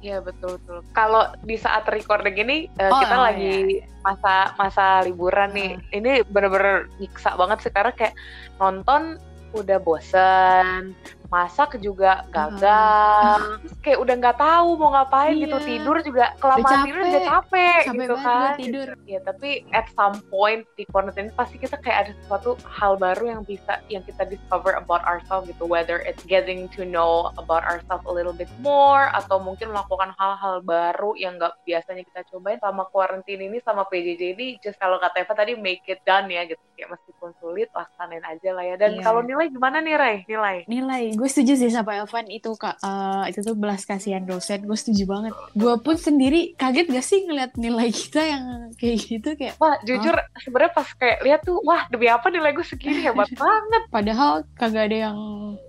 Iya 0.00 0.24
betul 0.24 0.56
betul. 0.60 0.80
Kalau 0.96 1.28
di 1.44 1.56
saat 1.60 1.84
recording 1.92 2.36
ini 2.40 2.56
eh, 2.80 2.88
Oh, 2.88 3.00
kita 3.04 3.16
oh, 3.20 3.24
lagi 3.28 3.84
masa 4.00 4.56
masa 4.56 5.04
liburan 5.04 5.52
nih. 5.52 5.76
Ini 5.92 6.24
bener-bener 6.24 6.88
nyiksa 6.96 7.36
banget 7.36 7.68
sekarang 7.68 7.92
kayak 7.92 8.16
nonton 8.56 9.20
udah 9.52 9.78
bosen, 9.82 10.96
masak 11.30 11.78
juga 11.78 12.26
gagal. 12.28 13.38
Terus 13.60 13.74
kayak 13.80 13.98
udah 13.98 14.14
nggak 14.16 14.36
tahu 14.36 14.68
mau 14.74 14.90
ngapain 14.90 15.34
gitu 15.36 15.56
Iya. 15.56 15.66
tidur 15.68 15.96
juga 16.00 16.24
kelamaan 16.36 16.66
Udah 16.66 16.82
tidur 16.84 17.00
udah 17.00 17.22
capek. 17.24 17.82
Sampai 17.82 17.94
gitu 17.96 18.16
kan. 18.16 18.52
tidur. 18.56 18.88
ya 19.04 19.18
tapi 19.20 19.50
at 19.70 19.86
some 19.90 20.18
point 20.26 20.62
di 20.74 20.84
quarantine 20.84 21.30
pasti 21.32 21.56
kita 21.56 21.74
kayak 21.76 21.98
ada 22.00 22.12
sesuatu 22.16 22.54
hal 22.64 22.94
baru 22.96 23.24
yang 23.28 23.42
bisa 23.42 23.78
yang 23.86 24.02
kita 24.02 24.22
discover 24.24 24.74
about 24.74 25.02
ourselves 25.04 25.46
gitu. 25.46 25.64
Whether 25.64 25.98
it's 26.00 26.22
getting 26.24 26.66
to 26.74 26.82
know 26.84 27.30
about 27.36 27.62
ourselves 27.62 28.02
a 28.04 28.12
little 28.12 28.34
bit 28.34 28.50
more 28.58 29.06
atau 29.12 29.38
mungkin 29.38 29.70
melakukan 29.70 30.10
hal-hal 30.12 30.60
baru 30.60 31.14
yang 31.14 31.36
nggak 31.36 31.62
biasanya 31.62 32.02
kita 32.04 32.26
cobain 32.28 32.58
sama 32.58 32.86
quarantine 32.86 33.40
ini 33.40 33.58
sama 33.60 33.82
PJJ 33.84 34.22
ini 34.32 34.46
just 34.58 34.76
kalau 34.76 34.98
kata 34.98 35.20
Eva 35.20 35.34
tadi 35.36 35.54
make 35.54 35.86
it 35.86 36.02
done 36.02 36.26
ya 36.26 36.42
gitu. 36.44 36.58
Kayak 36.72 36.96
meskipun 36.96 37.30
sulit 37.36 37.68
laksanain 37.70 38.24
aja 38.24 38.50
lah 38.50 38.64
ya. 38.64 38.74
Dan 38.76 38.90
Iya. 38.92 39.02
kalau 39.02 39.20
nilai 39.20 39.46
gimana 39.48 39.78
nih 39.78 39.94
Ray? 39.94 40.16
Nilai? 40.26 40.56
Nilai 40.66 41.02
gue 41.20 41.28
setuju 41.28 41.52
sih 41.60 41.68
sama 41.68 42.00
Elvan. 42.00 42.24
Itu 42.32 42.56
kak 42.56 42.80
eh, 42.80 43.24
itu 43.28 43.44
tuh 43.44 43.52
belas 43.52 43.84
kasihan 43.84 44.24
dosen. 44.24 44.64
Gue 44.64 44.78
setuju 44.80 45.04
banget. 45.04 45.36
Gue 45.52 45.76
pun 45.84 46.00
sendiri 46.00 46.56
kaget 46.56 46.88
gak 46.88 47.04
sih 47.04 47.28
ngeliat 47.28 47.52
nilai 47.60 47.92
kita 47.92 48.24
yang 48.24 48.44
kayak 48.80 48.96
gitu 49.04 49.28
kayak 49.36 49.54
Wah, 49.60 49.76
jujur 49.84 50.16
sebenarnya 50.40 50.72
pas 50.72 50.88
kayak 50.96 51.18
lihat 51.20 51.40
tuh, 51.44 51.60
wah 51.60 51.84
demi 51.92 52.08
apa 52.08 52.32
nilai 52.32 52.56
gue 52.56 52.64
segini? 52.64 53.04
Hebat 53.04 53.28
banget. 53.36 53.82
padahal 53.92 54.48
kagak 54.56 54.88
ada 54.88 54.96
yang 55.12 55.18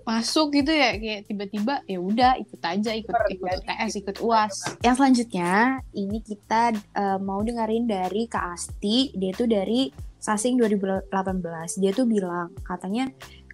masuk 0.08 0.56
gitu 0.56 0.72
ya. 0.72 0.96
Kayak 0.96 1.20
tiba-tiba 1.28 1.74
ya 1.84 1.98
udah 2.00 2.32
ikut 2.40 2.60
aja. 2.64 2.90
Ikut 2.96 3.12
Super, 3.12 3.28
ikut 3.28 3.48
UTS 3.68 3.92
ikut 4.00 4.16
uas. 4.24 4.54
Yang 4.80 4.94
selanjutnya 4.96 5.52
ini 5.92 6.18
kita 6.24 6.72
eh, 6.72 7.18
mau 7.20 7.44
dengerin 7.44 7.84
dari 7.84 8.24
Kak 8.24 8.56
Asti. 8.56 9.12
Dia 9.12 9.36
tuh 9.36 9.44
dari 9.44 9.92
Sasing 10.22 10.54
2018 10.54 11.10
dia 11.82 11.90
tuh 11.90 12.06
bilang 12.06 12.54
katanya 12.62 13.10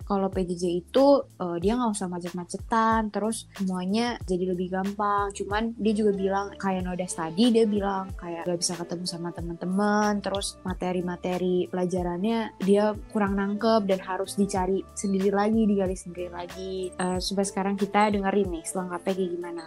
kalau 0.08 0.32
PJJ 0.32 0.88
itu 0.88 1.06
eh, 1.36 1.56
dia 1.60 1.76
nggak 1.76 1.92
usah 1.92 2.08
macet-macetan 2.08 3.12
terus 3.12 3.44
semuanya 3.52 4.16
jadi 4.24 4.56
lebih 4.56 4.72
gampang 4.72 5.28
cuman 5.36 5.76
dia 5.76 5.92
juga 5.92 6.16
bilang 6.16 6.48
kayak 6.56 6.88
Noda 6.88 7.04
tadi 7.04 7.52
dia 7.52 7.68
bilang 7.68 8.08
kayak 8.16 8.48
gak 8.48 8.60
bisa 8.60 8.72
ketemu 8.78 9.04
sama 9.04 9.28
teman-teman 9.36 10.24
terus 10.24 10.56
materi-materi 10.64 11.68
pelajarannya 11.68 12.56
dia 12.64 12.96
kurang 13.12 13.36
nangkep 13.36 13.84
dan 13.84 14.00
harus 14.00 14.38
dicari 14.38 14.80
sendiri 14.96 15.28
lagi 15.28 15.68
digali 15.68 15.96
sendiri 15.98 16.32
lagi 16.32 16.90
Eh, 16.98 17.18
sampai 17.18 17.44
sekarang 17.44 17.74
kita 17.74 18.08
dengerin 18.14 18.48
nih 18.48 18.64
selengkapnya 18.64 19.12
kayak 19.12 19.30
gimana 19.34 19.64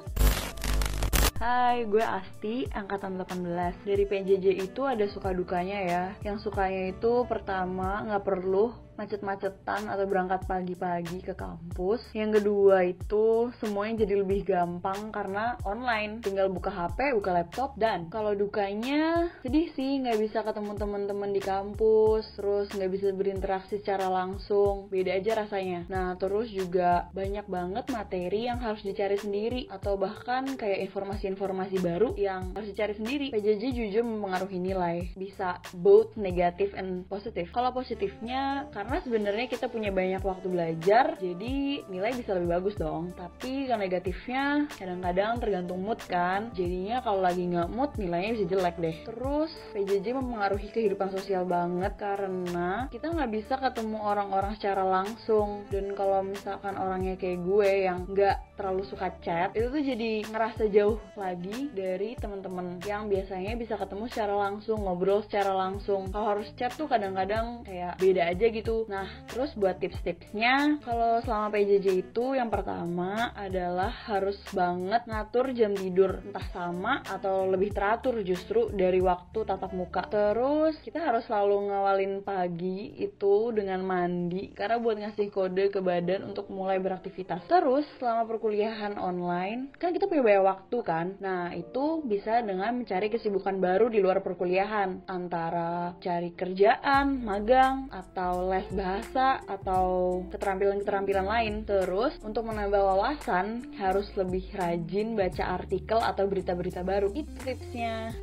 Hai, 1.41 1.89
gue 1.89 2.05
Asti, 2.05 2.69
angkatan 2.69 3.17
18. 3.17 3.81
Dari 3.81 4.05
PJJ 4.05 4.61
itu 4.61 4.85
ada 4.85 5.09
suka 5.09 5.33
dukanya 5.33 5.81
ya. 5.81 6.03
Yang 6.21 6.45
sukanya 6.45 6.93
itu 6.93 7.25
pertama 7.25 8.05
nggak 8.05 8.21
perlu 8.21 8.69
macet-macetan 9.01 9.89
atau 9.89 10.05
berangkat 10.05 10.45
pagi-pagi 10.45 11.25
ke 11.25 11.33
kampus. 11.33 12.05
Yang 12.13 12.37
kedua 12.37 12.85
itu 12.85 13.49
semuanya 13.57 14.05
jadi 14.05 14.21
lebih 14.21 14.45
gampang 14.45 15.09
karena 15.09 15.57
online. 15.65 16.21
Tinggal 16.21 16.53
buka 16.53 16.69
HP, 16.69 17.17
buka 17.17 17.33
laptop, 17.33 17.73
dan 17.81 18.13
kalau 18.13 18.37
dukanya 18.37 19.33
sedih 19.41 19.73
sih 19.73 20.05
nggak 20.05 20.21
bisa 20.21 20.45
ketemu 20.45 20.77
teman-teman 20.77 21.33
di 21.33 21.41
kampus, 21.41 22.29
terus 22.37 22.69
nggak 22.77 22.91
bisa 22.93 23.07
berinteraksi 23.09 23.81
secara 23.81 24.05
langsung. 24.05 24.85
Beda 24.93 25.17
aja 25.17 25.41
rasanya. 25.41 25.89
Nah, 25.89 26.13
terus 26.21 26.53
juga 26.53 27.09
banyak 27.17 27.49
banget 27.49 27.89
materi 27.89 28.45
yang 28.45 28.61
harus 28.61 28.85
dicari 28.85 29.17
sendiri 29.17 29.65
atau 29.73 29.97
bahkan 29.97 30.45
kayak 30.53 30.85
informasi-informasi 30.91 31.81
baru 31.81 32.13
yang 32.19 32.53
harus 32.53 32.69
dicari 32.69 32.93
sendiri. 32.93 33.27
PJJ 33.33 33.63
jujur 33.73 34.03
mempengaruhi 34.05 34.61
nilai. 34.61 35.09
Bisa 35.17 35.57
both 35.73 36.13
negatif 36.19 36.77
and 36.77 37.09
positif. 37.09 37.49
Kalau 37.49 37.73
positifnya 37.73 38.69
karena 38.75 38.90
sebenarnya 38.99 39.47
kita 39.47 39.71
punya 39.71 39.95
banyak 39.95 40.19
waktu 40.19 40.47
belajar, 40.51 41.15
jadi 41.15 41.87
nilai 41.87 42.11
bisa 42.19 42.35
lebih 42.35 42.59
bagus 42.59 42.75
dong. 42.75 43.15
Tapi 43.15 43.71
kalau 43.71 43.79
negatifnya 43.79 44.67
kadang-kadang 44.75 45.39
tergantung 45.39 45.79
mood 45.79 46.01
kan. 46.11 46.51
Jadinya 46.51 46.99
kalau 46.99 47.23
lagi 47.23 47.47
nggak 47.47 47.71
mood 47.71 47.95
nilainya 47.95 48.31
bisa 48.35 48.45
jelek 48.51 48.75
deh. 48.81 48.97
Terus 49.07 49.51
PJJ 49.71 50.17
mempengaruhi 50.17 50.67
kehidupan 50.73 51.15
sosial 51.15 51.47
banget 51.47 51.95
karena 51.95 52.91
kita 52.91 53.07
nggak 53.07 53.31
bisa 53.31 53.55
ketemu 53.55 53.97
orang-orang 54.03 54.53
secara 54.59 54.83
langsung. 54.83 55.63
Dan 55.71 55.95
kalau 55.95 56.25
misalkan 56.25 56.75
orangnya 56.75 57.15
kayak 57.15 57.39
gue 57.45 57.71
yang 57.87 58.03
nggak 58.11 58.57
terlalu 58.59 58.83
suka 58.85 59.09
chat, 59.25 59.53
itu 59.57 59.73
tuh 59.73 59.81
jadi 59.81 60.21
ngerasa 60.29 60.69
jauh 60.69 61.01
lagi 61.17 61.73
dari 61.73 62.13
teman-teman 62.17 62.77
yang 62.85 63.09
biasanya 63.09 63.57
bisa 63.57 63.73
ketemu 63.73 64.05
secara 64.09 64.35
langsung, 64.37 64.85
ngobrol 64.85 65.25
secara 65.25 65.53
langsung. 65.53 66.09
Kalau 66.13 66.37
harus 66.37 66.49
chat 66.57 66.73
tuh 66.77 66.85
kadang-kadang 66.85 67.65
kayak 67.65 67.97
beda 67.97 68.29
aja 68.29 68.45
gitu. 68.53 68.80
Nah, 68.87 69.27
terus 69.29 69.53
buat 69.57 69.77
tips-tipsnya, 69.77 70.81
kalau 70.81 71.19
selama 71.25 71.53
PJJ 71.53 71.87
itu 72.09 72.25
yang 72.37 72.49
pertama 72.49 73.35
adalah 73.35 73.91
harus 74.09 74.37
banget 74.55 75.05
ngatur 75.05 75.51
jam 75.57 75.73
tidur, 75.75 76.23
entah 76.23 76.47
sama 76.53 77.03
atau 77.05 77.49
lebih 77.49 77.73
teratur 77.75 78.21
justru 78.21 78.71
dari 78.71 79.01
waktu 79.01 79.43
tatap 79.43 79.73
muka. 79.75 80.05
Terus 80.07 80.77
kita 80.81 81.01
harus 81.01 81.25
selalu 81.27 81.69
ngawalin 81.69 82.13
pagi 82.25 82.95
itu 82.97 83.51
dengan 83.53 83.83
mandi 83.83 84.53
karena 84.55 84.77
buat 84.77 84.97
ngasih 84.97 85.27
kode 85.33 85.73
ke 85.73 85.79
badan 85.81 86.31
untuk 86.31 86.47
mulai 86.53 86.77
beraktivitas. 86.77 87.45
Terus 87.49 87.85
selama 87.97 88.29
perkuliahan 88.29 88.95
online, 88.97 89.73
kan 89.77 89.91
kita 89.91 90.05
punya 90.05 90.23
banyak 90.23 90.45
waktu 90.45 90.77
kan. 90.85 91.07
Nah, 91.19 91.53
itu 91.53 92.01
bisa 92.05 92.39
dengan 92.41 92.73
mencari 92.77 93.09
kesibukan 93.09 93.57
baru 93.57 93.89
di 93.89 93.99
luar 93.99 94.21
perkuliahan, 94.21 95.05
antara 95.09 95.97
cari 96.01 96.31
kerjaan, 96.33 97.23
magang, 97.23 97.89
atau 97.91 98.49
les 98.49 98.60
bahasa 98.69 99.41
atau 99.49 100.21
keterampilan-keterampilan 100.29 101.25
lain. 101.25 101.53
Terus 101.65 102.17
untuk 102.21 102.45
menambah 102.45 102.77
wawasan 102.77 103.73
harus 103.81 104.13
lebih 104.13 104.45
rajin 104.53 105.17
baca 105.17 105.57
artikel 105.57 105.97
atau 105.97 106.29
berita-berita 106.29 106.85
baru. 106.85 107.09
Itu 107.15 107.33
tipsnya. 107.41 108.13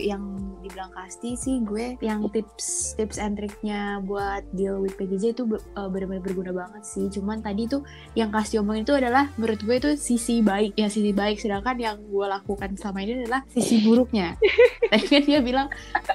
yang 0.00 0.51
dibilang 0.62 0.90
Kasti 0.94 1.34
sih 1.34 1.60
gue 1.60 1.98
yang 1.98 2.24
tips 2.30 2.94
tips 2.94 3.18
and 3.18 3.34
triknya 3.36 3.98
buat 4.06 4.46
deal 4.54 4.78
with 4.78 4.94
PJJ 4.94 5.34
itu 5.34 5.44
uh, 5.76 5.88
benar-benar 5.90 6.22
berguna 6.22 6.52
banget 6.54 6.82
sih. 6.86 7.10
Cuman 7.10 7.42
tadi 7.42 7.66
tuh 7.66 7.82
yang 8.14 8.30
Kasti 8.30 8.62
omongin 8.62 8.86
itu 8.86 8.94
adalah 8.94 9.28
menurut 9.36 9.60
gue 9.60 9.76
itu 9.76 9.90
sisi 9.98 10.40
baik 10.40 10.78
ya 10.78 10.86
sisi 10.86 11.10
baik. 11.10 11.42
Sedangkan 11.42 11.76
yang 11.76 11.96
gue 11.98 12.26
lakukan 12.26 12.78
selama 12.78 12.98
ini 13.02 13.26
adalah 13.26 13.42
sisi 13.50 13.82
buruknya. 13.82 14.38
Tadi 14.92 15.06
kan 15.08 15.22
dia 15.24 15.40
bilang 15.40 15.68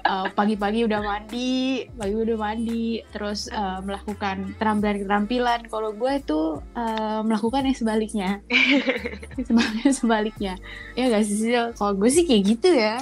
uh, 0.06 0.30
pagi-pagi 0.32 0.86
udah 0.86 1.01
mandi 1.01 1.89
pagi 1.98 2.13
udah 2.13 2.38
mandi 2.38 3.01
terus 3.10 3.50
uh, 3.50 3.82
melakukan 3.82 4.54
keterampilan-keterampilan 4.54 5.66
kalau 5.68 5.92
gue 5.98 6.13
tuh 6.24 6.62
uh, 6.77 7.22
melakukan 7.25 7.66
yang 7.66 7.77
sebaliknya. 7.77 8.30
Sebaliknya 9.48 9.92
sebaliknya. 9.94 10.54
Ya 10.94 11.10
gak 11.10 11.24
sih 11.25 11.54
kalau 11.74 11.94
gue 11.98 12.10
sih 12.10 12.24
kayak 12.25 12.44
gitu 12.58 12.70
ya. 12.74 13.01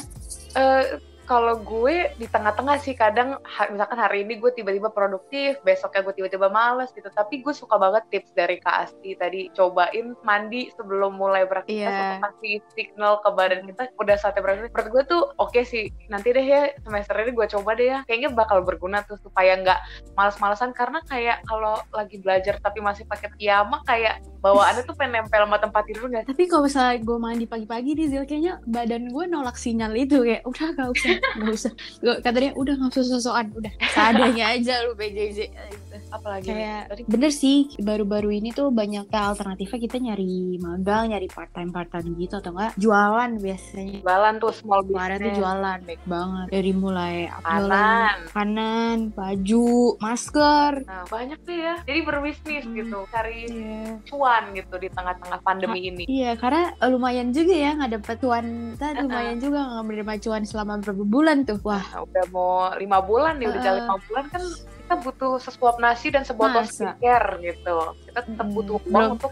Eh, 0.56 0.86
kalau 1.26 1.58
gue 1.58 2.14
di 2.16 2.30
tengah-tengah 2.30 2.78
sih 2.80 2.94
kadang 2.94 3.42
misalkan 3.74 3.98
hari 3.98 4.22
ini 4.22 4.38
gue 4.38 4.54
tiba-tiba 4.54 4.94
produktif, 4.94 5.58
besoknya 5.66 6.06
gue 6.06 6.14
tiba-tiba 6.22 6.48
males 6.48 6.94
gitu. 6.94 7.10
Tapi 7.10 7.42
gue 7.42 7.52
suka 7.52 7.76
banget 7.76 8.06
tips 8.14 8.32
dari 8.38 8.62
Kak 8.62 8.76
Asti 8.88 9.18
tadi 9.18 9.50
cobain 9.52 10.14
mandi 10.22 10.70
sebelum 10.78 11.18
mulai 11.18 11.44
beraktivitas 11.50 11.74
Iya. 11.76 11.92
untuk 11.92 12.22
kasih 12.30 12.56
signal 12.78 13.14
ke 13.26 13.30
badan 13.34 13.62
kita 13.66 13.84
udah 13.98 14.16
saatnya 14.22 14.42
beraktivitas. 14.46 14.74
Menurut 14.78 14.90
gue 14.94 15.04
tuh 15.10 15.24
oke 15.42 15.62
sih. 15.66 15.90
Nanti 16.08 16.30
deh 16.32 16.46
ya 16.46 16.62
semester 16.86 17.18
ini 17.18 17.32
gue 17.34 17.48
coba 17.58 17.74
deh 17.74 17.88
ya. 17.90 18.00
Kayaknya 18.06 18.30
bakal 18.32 18.62
berguna 18.62 19.02
tuh 19.04 19.18
supaya 19.20 19.58
nggak 19.58 19.80
males-malesan 20.14 20.72
karena 20.78 21.02
kayak 21.10 21.42
kalau 21.50 21.82
lagi 21.92 22.22
belajar 22.22 22.62
tapi 22.62 22.80
masih 22.80 23.04
pakai 23.10 23.34
piyama 23.36 23.82
kayak 23.84 24.22
bawaannya 24.46 24.86
tuh 24.86 24.94
pengen 24.94 25.26
nempel 25.26 25.42
sama 25.42 25.58
tempat 25.58 25.84
tidur 25.90 26.06
sih? 26.06 26.22
Tapi 26.22 26.44
kalau 26.46 26.70
misalnya 26.70 27.02
gue 27.02 27.18
mandi 27.18 27.46
pagi-pagi 27.50 27.98
nih 27.98 28.08
Zil, 28.14 28.26
kayaknya 28.30 28.62
badan 28.70 29.10
gue 29.10 29.26
nolak 29.26 29.58
sinyal 29.58 29.98
itu 29.98 30.22
kayak 30.22 30.46
udah 30.46 30.68
gak 30.78 30.90
usah, 30.94 31.15
gak 31.18 31.52
usah. 31.52 31.72
Katanya 32.20 32.52
udah 32.54 32.74
gak 32.76 32.92
usah 32.92 33.06
sosokan, 33.10 33.48
udah 33.54 33.72
seadanya 33.88 34.46
aja 34.52 34.84
lu 34.84 34.94
PJJ. 34.94 35.40
Gitu. 35.48 35.96
Apalagi 36.08 36.48
Kayak 36.48 36.82
tadi 36.88 37.02
bener 37.06 37.32
sih 37.32 37.58
baru-baru 37.78 38.30
ini 38.34 38.50
tuh 38.50 38.70
banyak 38.70 39.06
ya 39.06 39.22
alternatifnya 39.28 39.80
kita 39.82 39.98
nyari 39.98 40.34
magang, 40.58 41.10
nyari 41.10 41.28
part 41.28 41.50
time 41.50 41.70
part 41.70 41.88
time 41.88 42.14
gitu 42.14 42.36
atau 42.36 42.52
enggak 42.52 42.74
jualan 42.76 43.32
biasanya. 43.36 44.00
jualan 44.02 44.34
tuh 44.38 44.52
small 44.52 44.82
Kemarin 44.82 44.92
tuh 45.14 45.24
business. 45.24 45.38
jualan 45.38 45.78
baik 45.82 46.02
banget 46.06 46.46
dari 46.50 46.72
mulai 46.72 47.16
Panan. 47.38 48.16
kanan, 48.30 48.98
baju, 49.12 49.68
masker. 49.98 50.72
Nah, 50.84 51.04
banyak 51.06 51.40
deh 51.42 51.60
ya. 51.62 51.76
Jadi 51.82 52.00
berbisnis 52.02 52.64
Hmm. 52.64 52.76
gitu, 52.76 53.00
cari 53.08 53.38
Iya. 53.46 54.00
cuan 54.06 54.44
gitu 54.52 54.76
di 54.76 54.90
tengah-tengah 54.90 55.40
pandemi 55.42 55.80
ini. 55.86 56.04
Iya, 56.06 56.36
karena 56.36 56.74
eh, 56.74 56.90
lumayan 56.90 57.30
juga 57.30 57.54
ya 57.54 57.72
nggak 57.74 57.92
dapet 57.94 58.16
cuan. 58.18 58.46
Kita 58.74 58.88
lumayan 59.00 59.38
juga 59.38 59.60
nggak 59.62 59.84
menerima 59.86 60.14
cuan 60.20 60.44
selama 60.44 60.74
beberapa 60.78 61.05
bulan 61.06 61.38
tuh. 61.44 61.62
Wah, 61.62 61.80
Nah, 61.86 62.02
udah 62.04 62.26
mau 62.30 62.50
lima 62.74 63.00
bulan 63.00 63.38
nih, 63.38 63.48
udah 63.48 63.62
jalan 63.62 63.82
lima 63.84 63.98
bulan 64.04 64.24
kan 64.28 64.44
kita 64.76 64.96
butuh 65.00 65.34
sesuap 65.40 65.76
nasi 65.78 66.10
dan 66.10 66.22
sebotol 66.22 66.62
Masa? 66.62 66.94
skincare 66.94 67.40
gitu. 67.40 67.78
Kita 68.06 68.20
tetap 68.22 68.48
butuh 68.50 68.78
uang 68.80 68.90
Belum- 68.92 69.14
untuk 69.16 69.32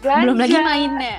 belanja. 0.00 0.20
belum 0.24 0.36
lagi 0.36 0.56
mainnya. 0.58 1.16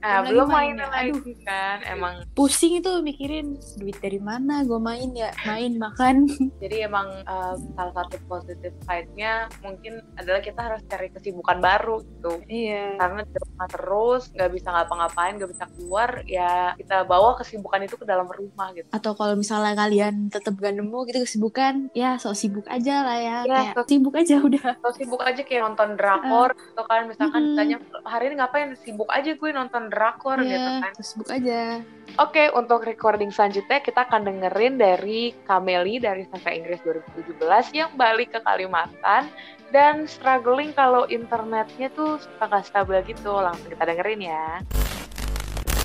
Ah, 0.00 0.20
Belum 0.22 0.46
main 0.46 0.72
mainnya. 0.72 0.88
lagi 0.88 1.32
kan. 1.40 1.80
Emang 1.84 2.24
pusing 2.32 2.76
itu 2.76 2.90
mikirin 3.00 3.46
duit 3.76 3.96
dari 3.96 4.16
mana 4.18 4.62
gue 4.62 4.76
main 4.76 5.10
ya 5.10 5.28
main 5.42 5.72
makan 5.74 6.24
jadi 6.62 6.86
emang 6.86 7.04
uh, 7.22 7.52
salah 7.70 7.94
satu 7.94 8.16
positif 8.24 8.72
side-nya 8.82 9.32
mungkin 9.60 10.00
adalah 10.14 10.38
kita 10.38 10.56
harus 10.58 10.80
cari 10.84 11.08
kesibukan 11.10 11.58
baru 11.58 12.00
gitu. 12.00 12.40
iya 12.46 12.96
Karena 12.96 13.20
di 13.22 13.36
rumah 13.36 13.66
terus, 13.66 14.22
nggak 14.30 14.50
bisa 14.50 14.68
ngapa-ngapain, 14.70 15.34
nggak 15.36 15.50
bisa 15.50 15.64
keluar, 15.70 16.10
ya 16.24 16.72
kita 16.74 17.04
bawa 17.04 17.36
kesibukan 17.36 17.80
itu 17.82 17.94
ke 17.94 18.04
dalam 18.04 18.26
rumah 18.26 18.72
gitu. 18.72 18.88
atau 18.90 19.12
kalau 19.12 19.34
misalnya 19.34 19.74
kalian 19.74 20.28
tetap 20.28 20.54
gak 20.54 20.72
nemu 20.72 20.98
gitu 21.06 21.18
kesibukan 21.20 21.90
ya 21.92 22.16
sok 22.16 22.34
sibuk 22.34 22.66
aja 22.66 23.02
lah 23.02 23.18
ya, 23.18 23.36
Ya, 23.40 23.52
kayak 23.66 23.74
sok- 23.74 23.88
sibuk 23.88 24.14
aja 24.14 24.34
udah 24.42 24.62
Atau 24.76 24.92
sibuk 24.94 25.20
aja 25.20 25.40
kayak 25.40 25.62
nonton 25.62 25.88
drakor 25.94 26.50
gitu 26.54 26.82
kan. 26.82 27.02
Misalkan 27.04 27.40
Mm-mm. 27.42 27.50
ditanya, 27.52 27.76
hari 28.02 28.24
ini 28.26 28.36
ngapain? 28.36 28.68
Sibuk 28.76 29.10
aja 29.10 29.30
gue 29.30 29.50
nonton 29.50 29.89
drakor 29.90 30.38
gitu 30.40 30.54
ya 30.54 30.80
kan. 30.86 30.92
sibuk 31.02 31.28
aja 31.28 31.82
Oke, 32.18 32.50
untuk 32.50 32.82
recording 32.82 33.30
selanjutnya 33.30 33.78
kita 33.78 34.02
akan 34.10 34.26
dengerin 34.26 34.74
dari 34.82 35.30
Kameli 35.46 36.02
dari 36.02 36.26
Sastra 36.26 36.50
Inggris 36.50 36.82
2017 36.82 37.38
yang 37.70 37.94
balik 37.94 38.34
ke 38.34 38.42
Kalimantan 38.42 39.30
dan 39.70 40.10
struggling 40.10 40.74
kalau 40.74 41.06
internetnya 41.06 41.86
tuh 41.94 42.18
suka 42.18 42.50
nggak 42.50 42.66
stabil 42.66 42.98
gitu. 43.14 43.30
Langsung 43.30 43.70
kita 43.70 43.86
dengerin 43.86 44.26
ya. 44.26 44.58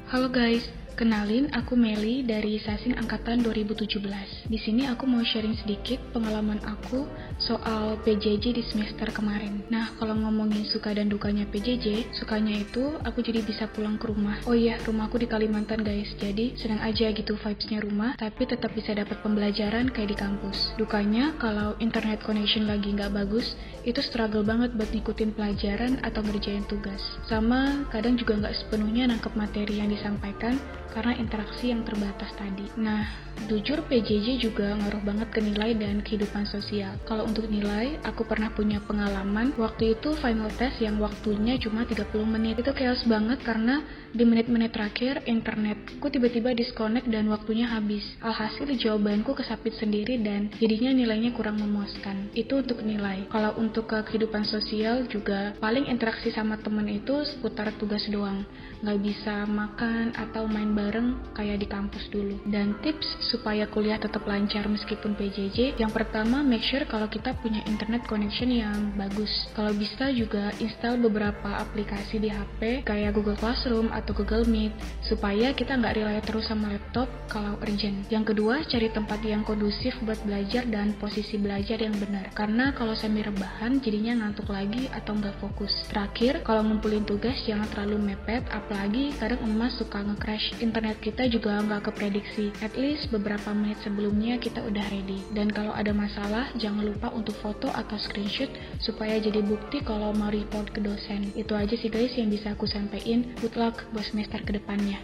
Halo 0.09 0.25
guys, 0.33 0.65
kenalin 0.97 1.45
aku 1.53 1.77
Meli 1.77 2.25
dari 2.25 2.57
Sasing 2.57 2.97
Angkatan 2.97 3.45
2017. 3.45 4.49
Di 4.49 4.57
sini 4.57 4.89
aku 4.89 5.05
mau 5.05 5.21
sharing 5.21 5.53
sedikit 5.61 6.01
pengalaman 6.09 6.57
aku 6.65 7.05
soal 7.37 7.99
PJJ 8.01 8.55
di 8.55 8.63
semester 8.63 9.11
kemarin. 9.11 9.63
Nah, 9.67 9.91
kalau 9.99 10.15
ngomongin 10.15 10.63
suka 10.67 10.95
dan 10.95 11.11
dukanya 11.11 11.43
PJJ, 11.49 12.15
sukanya 12.15 12.55
itu 12.55 12.95
aku 13.03 13.19
jadi 13.19 13.43
bisa 13.43 13.67
pulang 13.71 13.99
ke 13.99 14.07
rumah. 14.07 14.39
Oh 14.47 14.55
iya, 14.55 14.79
rumahku 14.83 15.19
di 15.19 15.27
Kalimantan 15.27 15.83
guys, 15.83 16.11
jadi 16.15 16.55
senang 16.55 16.81
aja 16.83 17.11
gitu 17.11 17.35
vibes-nya 17.35 17.83
rumah, 17.83 18.15
tapi 18.15 18.47
tetap 18.47 18.71
bisa 18.71 18.95
dapat 18.95 19.19
pembelajaran 19.19 19.91
kayak 19.91 20.15
di 20.15 20.17
kampus. 20.17 20.73
Dukanya, 20.79 21.35
kalau 21.37 21.75
internet 21.83 22.23
connection 22.23 22.67
lagi 22.67 22.95
nggak 22.95 23.11
bagus, 23.11 23.55
itu 23.83 23.99
struggle 24.01 24.41
banget 24.41 24.73
buat 24.73 24.89
ngikutin 24.89 25.35
pelajaran 25.37 26.01
atau 26.01 26.25
ngerjain 26.25 26.65
tugas. 26.65 27.01
Sama 27.29 27.85
kadang 27.93 28.17
juga 28.17 28.39
nggak 28.39 28.55
sepenuhnya 28.65 29.11
nangkep 29.11 29.33
materi 29.37 29.77
yang 29.83 29.91
disampaikan 29.91 30.57
karena 30.95 31.11
interaksi 31.19 31.75
yang 31.75 31.83
terbatas 31.83 32.31
tadi. 32.39 32.71
Nah, 32.79 33.03
jujur 33.51 33.83
PJJ 33.83 34.39
juga 34.39 34.71
ngaruh 34.79 35.03
banget 35.03 35.27
ke 35.27 35.43
nilai 35.43 35.75
dan 35.75 35.99
kehidupan 35.99 36.47
sosial. 36.47 36.95
Kalau 37.03 37.24
untuk 37.25 37.49
nilai, 37.49 37.97
aku 38.05 38.23
pernah 38.29 38.53
punya 38.53 38.77
pengalaman 38.85 39.57
waktu 39.57 39.97
itu 39.97 40.13
final 40.21 40.53
test 40.53 40.77
yang 40.77 41.01
waktunya 41.01 41.57
cuma 41.57 41.83
30 41.83 42.05
menit. 42.23 42.61
Itu 42.61 42.71
chaos 42.77 43.01
banget 43.09 43.41
karena 43.41 43.81
di 44.13 44.21
menit-menit 44.23 44.71
terakhir 44.71 45.25
internetku 45.25 46.05
tiba-tiba 46.07 46.53
disconnect 46.53 47.09
dan 47.09 47.25
waktunya 47.33 47.65
habis. 47.65 48.05
Alhasil 48.21 48.69
jawabanku 48.77 49.33
kesapit 49.33 49.73
sendiri 49.75 50.21
dan 50.21 50.53
jadinya 50.61 50.93
nilainya 50.93 51.33
kurang 51.33 51.57
memuaskan. 51.57 52.29
Itu 52.37 52.61
untuk 52.61 52.85
nilai. 52.85 53.25
Kalau 53.33 53.57
untuk 53.57 53.89
ke 53.89 54.05
kehidupan 54.05 54.45
sosial 54.45 55.09
juga 55.09 55.57
paling 55.57 55.89
interaksi 55.89 56.29
sama 56.29 56.61
temen 56.61 56.85
itu 56.85 57.25
seputar 57.25 57.73
tugas 57.81 58.05
doang. 58.07 58.45
Nggak 58.85 58.99
bisa 59.01 59.49
makan 59.49 60.13
atau 60.13 60.45
main 60.45 60.71
bareng 60.77 61.33
kayak 61.33 61.57
di 61.57 61.67
kampus 61.67 62.05
dulu. 62.13 62.37
Dan 62.45 62.77
tips 62.85 63.25
supaya 63.33 63.65
kuliah 63.65 63.97
tetap 63.97 64.21
lancar 64.29 64.69
meskipun 64.69 65.17
PJJ, 65.17 65.81
yang 65.81 65.89
pertama 65.89 66.45
make 66.45 66.61
sure 66.61 66.85
kalau 66.85 67.09
kita 67.15 67.31
punya 67.39 67.63
internet 67.63 68.03
connection 68.03 68.51
yang 68.51 68.91
bagus. 68.99 69.31
Kalau 69.55 69.71
bisa 69.71 70.11
juga 70.11 70.51
install 70.59 70.99
beberapa 71.07 71.63
aplikasi 71.63 72.19
di 72.19 72.27
HP 72.27 72.83
kayak 72.83 73.15
Google 73.15 73.39
Classroom 73.39 73.87
atau 73.95 74.11
Google 74.11 74.43
Meet 74.43 74.75
supaya 75.07 75.55
kita 75.55 75.79
nggak 75.79 75.95
rely 75.95 76.19
terus 76.27 76.51
sama 76.51 76.75
laptop 76.75 77.07
kalau 77.31 77.55
urgent. 77.63 78.03
Yang 78.11 78.35
kedua, 78.35 78.67
cari 78.67 78.91
tempat 78.91 79.23
yang 79.23 79.47
kondusif 79.47 79.95
buat 80.03 80.19
belajar 80.27 80.67
dan 80.67 80.91
posisi 80.99 81.39
belajar 81.39 81.79
yang 81.79 81.95
benar. 81.95 82.35
Karena 82.35 82.75
kalau 82.75 82.91
semi 82.99 83.23
rebahan 83.23 83.79
jadinya 83.79 84.19
ngantuk 84.19 84.51
lagi 84.51 84.91
atau 84.91 85.15
nggak 85.15 85.39
fokus. 85.39 85.71
Terakhir, 85.87 86.43
kalau 86.43 86.67
ngumpulin 86.67 87.07
tugas 87.07 87.39
jangan 87.47 87.69
terlalu 87.71 88.11
mepet, 88.11 88.43
apalagi 88.51 89.15
kadang 89.15 89.39
emas 89.47 89.71
suka 89.79 90.03
nge-crash. 90.03 90.59
Internet 90.59 90.99
kita 90.99 91.31
juga 91.31 91.63
nggak 91.63 91.93
keprediksi. 91.93 92.51
At 92.59 92.75
least 92.75 93.07
beberapa 93.07 93.55
menit 93.55 93.79
sebelumnya 93.87 94.35
kita 94.35 94.59
udah 94.65 94.83
ready. 94.91 95.23
Dan 95.31 95.47
kalau 95.53 95.71
ada 95.71 95.95
masalah, 95.95 96.51
jangan 96.59 96.91
lupa 96.91 97.04
untuk 97.13 97.37
foto 97.43 97.67
atau 97.69 97.97
screenshot 97.99 98.49
supaya 98.79 99.19
jadi 99.21 99.43
bukti 99.43 99.83
kalau 99.83 100.15
mau 100.15 100.31
report 100.31 100.71
ke 100.71 100.79
dosen. 100.81 101.29
Itu 101.37 101.53
aja 101.53 101.75
sih 101.75 101.91
guys 101.91 102.15
yang 102.17 102.31
bisa 102.31 102.55
aku 102.55 102.65
sampaikan. 102.65 103.27
Good 103.43 103.59
luck 103.59 103.85
buat 103.91 104.07
semester 104.07 104.41
ke 104.41 104.57
depannya. 104.57 104.97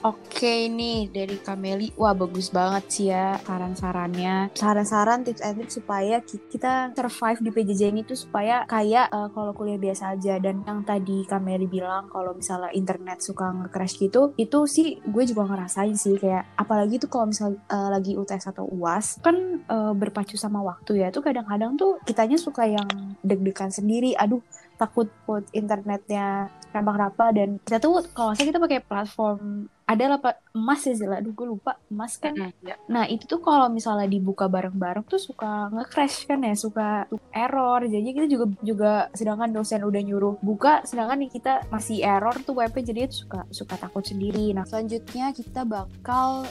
Oke 0.00 0.72
nih 0.72 1.12
dari 1.12 1.36
Kameli, 1.36 1.92
wah 1.92 2.16
bagus 2.16 2.48
banget 2.48 2.84
sih 2.88 3.06
ya 3.12 3.36
saran-sarannya. 3.44 4.48
Saran-saran 4.56 5.28
tips 5.28 5.44
and 5.44 5.60
tricks 5.60 5.76
supaya 5.76 6.24
ki- 6.24 6.40
kita 6.48 6.96
survive 6.96 7.44
di 7.44 7.50
PJJ 7.52 7.92
ini 7.92 8.00
tuh 8.08 8.16
supaya 8.16 8.64
kayak 8.64 9.12
eh, 9.12 9.28
kalau 9.36 9.52
kuliah 9.52 9.76
biasa 9.76 10.16
aja. 10.16 10.40
Dan 10.40 10.64
yang 10.64 10.88
tadi 10.88 11.28
Kameli 11.28 11.68
bilang 11.68 12.08
kalau 12.08 12.32
misalnya 12.32 12.72
internet 12.72 13.20
suka 13.20 13.52
nge-crash 13.52 14.00
gitu, 14.00 14.32
itu 14.40 14.58
sih 14.64 15.04
gue 15.04 15.24
juga 15.28 15.44
ngerasain 15.44 15.92
sih 15.92 16.16
kayak 16.16 16.56
apalagi 16.56 16.96
tuh 16.96 17.12
kalau 17.12 17.28
misalnya 17.28 17.60
eh, 17.68 17.88
lagi 17.92 18.16
UTS 18.16 18.56
atau 18.56 18.64
UAS 18.72 19.20
kan 19.20 19.36
eh, 19.60 19.92
berpacu 19.92 20.40
sama 20.40 20.64
waktu 20.64 21.04
ya. 21.04 21.12
Tuh 21.12 21.20
kadang-kadang 21.20 21.76
tuh 21.76 22.00
kitanya 22.08 22.40
suka 22.40 22.64
yang 22.64 22.88
deg-degan 23.20 23.68
sendiri. 23.68 24.16
Aduh 24.16 24.40
takut 24.80 25.12
put 25.28 25.44
internetnya 25.52 26.48
kenapa-kenapa 26.70 27.24
dan 27.34 27.48
kita 27.66 27.78
tuh 27.82 28.02
kalau 28.14 28.32
saya 28.32 28.48
kita 28.48 28.62
pakai 28.62 28.80
platform 28.80 29.68
ada 29.90 30.06
lah 30.06 30.22
Pak, 30.22 30.54
emas 30.54 30.86
ya 30.86 30.94
Zila, 30.94 31.18
aduh 31.18 31.34
gue 31.34 31.46
lupa 31.50 31.74
emas 31.90 32.14
kan? 32.14 32.30
Ya. 32.62 32.78
nah 32.86 33.10
itu 33.10 33.26
tuh 33.26 33.42
kalau 33.42 33.66
misalnya 33.66 34.06
dibuka 34.06 34.46
bareng-bareng 34.46 35.02
tuh 35.02 35.18
suka 35.18 35.66
nge-crash 35.74 36.30
kan 36.30 36.46
ya 36.46 36.54
suka 36.54 37.10
error. 37.34 37.82
Jadi 37.82 38.08
kita 38.14 38.26
juga 38.30 38.46
juga 38.62 38.92
sedangkan 39.10 39.50
dosen 39.50 39.82
udah 39.82 39.98
nyuruh 39.98 40.38
buka 40.46 40.86
sedangkan 40.86 41.26
nih 41.26 41.30
kita 41.34 41.66
masih 41.74 42.06
error 42.06 42.38
tuh 42.46 42.62
webnya 42.62 42.86
jadi 42.86 43.10
itu 43.10 43.26
suka 43.26 43.42
suka 43.50 43.74
takut 43.82 44.06
sendiri. 44.06 44.54
Nah 44.54 44.62
selanjutnya 44.62 45.34
kita 45.34 45.66
bakal 45.66 46.46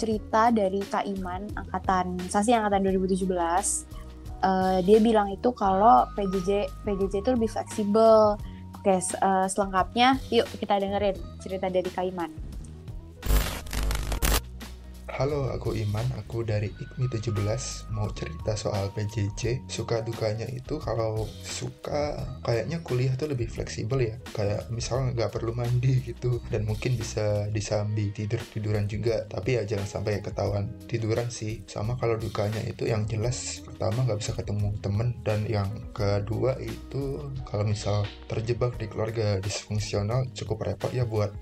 cerita 0.00 0.48
dari 0.48 0.80
Kak 0.80 1.04
Iman 1.04 1.44
angkatan 1.60 2.16
Sasi 2.32 2.56
angkatan 2.56 2.88
2017 2.88 3.98
Eh, 4.38 4.78
dia 4.86 5.02
bilang 5.02 5.34
itu 5.34 5.50
kalau 5.50 6.06
PJJ 6.14 6.70
PJJ 6.86 7.26
itu 7.26 7.30
lebih 7.34 7.50
fleksibel 7.50 8.38
oke 8.78 8.94
eh, 8.94 9.46
selengkapnya 9.50 10.16
yuk 10.30 10.46
kita 10.56 10.78
dengerin 10.78 11.16
cerita 11.42 11.66
dari 11.66 11.90
Kak 11.90 12.06
Iman 12.06 12.47
Halo, 15.18 15.50
aku 15.50 15.74
Iman, 15.74 16.06
aku 16.14 16.46
dari 16.46 16.70
IKMI 16.70 17.10
17 17.10 17.90
Mau 17.90 18.06
cerita 18.14 18.54
soal 18.54 18.94
PJJ 18.94 19.66
Suka 19.66 19.98
dukanya 19.98 20.46
itu 20.46 20.78
kalau 20.78 21.26
suka 21.42 22.22
kayaknya 22.46 22.78
kuliah 22.86 23.18
tuh 23.18 23.34
lebih 23.34 23.50
fleksibel 23.50 23.98
ya. 23.98 24.14
Kayak 24.30 24.70
misalnya 24.70 25.18
nggak 25.18 25.34
perlu 25.34 25.58
mandi 25.58 26.06
gitu. 26.06 26.38
Dan 26.46 26.70
mungkin 26.70 26.94
bisa 26.94 27.50
disambi 27.50 28.14
tidur-tiduran 28.14 28.86
juga. 28.86 29.26
Tapi 29.26 29.58
ya 29.58 29.66
jangan 29.66 29.90
sampai 29.90 30.22
ketahuan 30.22 30.70
tiduran 30.86 31.26
sih. 31.34 31.66
Sama 31.66 31.98
kalau 31.98 32.14
dukanya 32.14 32.62
itu 32.62 32.86
yang 32.86 33.02
jelas 33.10 33.58
Pertama 33.66 34.06
nggak 34.06 34.22
bisa 34.22 34.38
ketemu 34.38 34.70
temen. 34.78 35.18
Dan 35.26 35.50
yang 35.50 35.66
kedua 35.98 36.54
itu 36.62 37.26
kalau 37.42 37.66
misal 37.66 38.06
terjebak 38.30 38.78
di 38.78 38.86
keluarga 38.86 39.42
disfungsional 39.42 40.30
Cukup 40.30 40.62
repot 40.62 40.94
ya 40.94 41.02
buat 41.02 41.34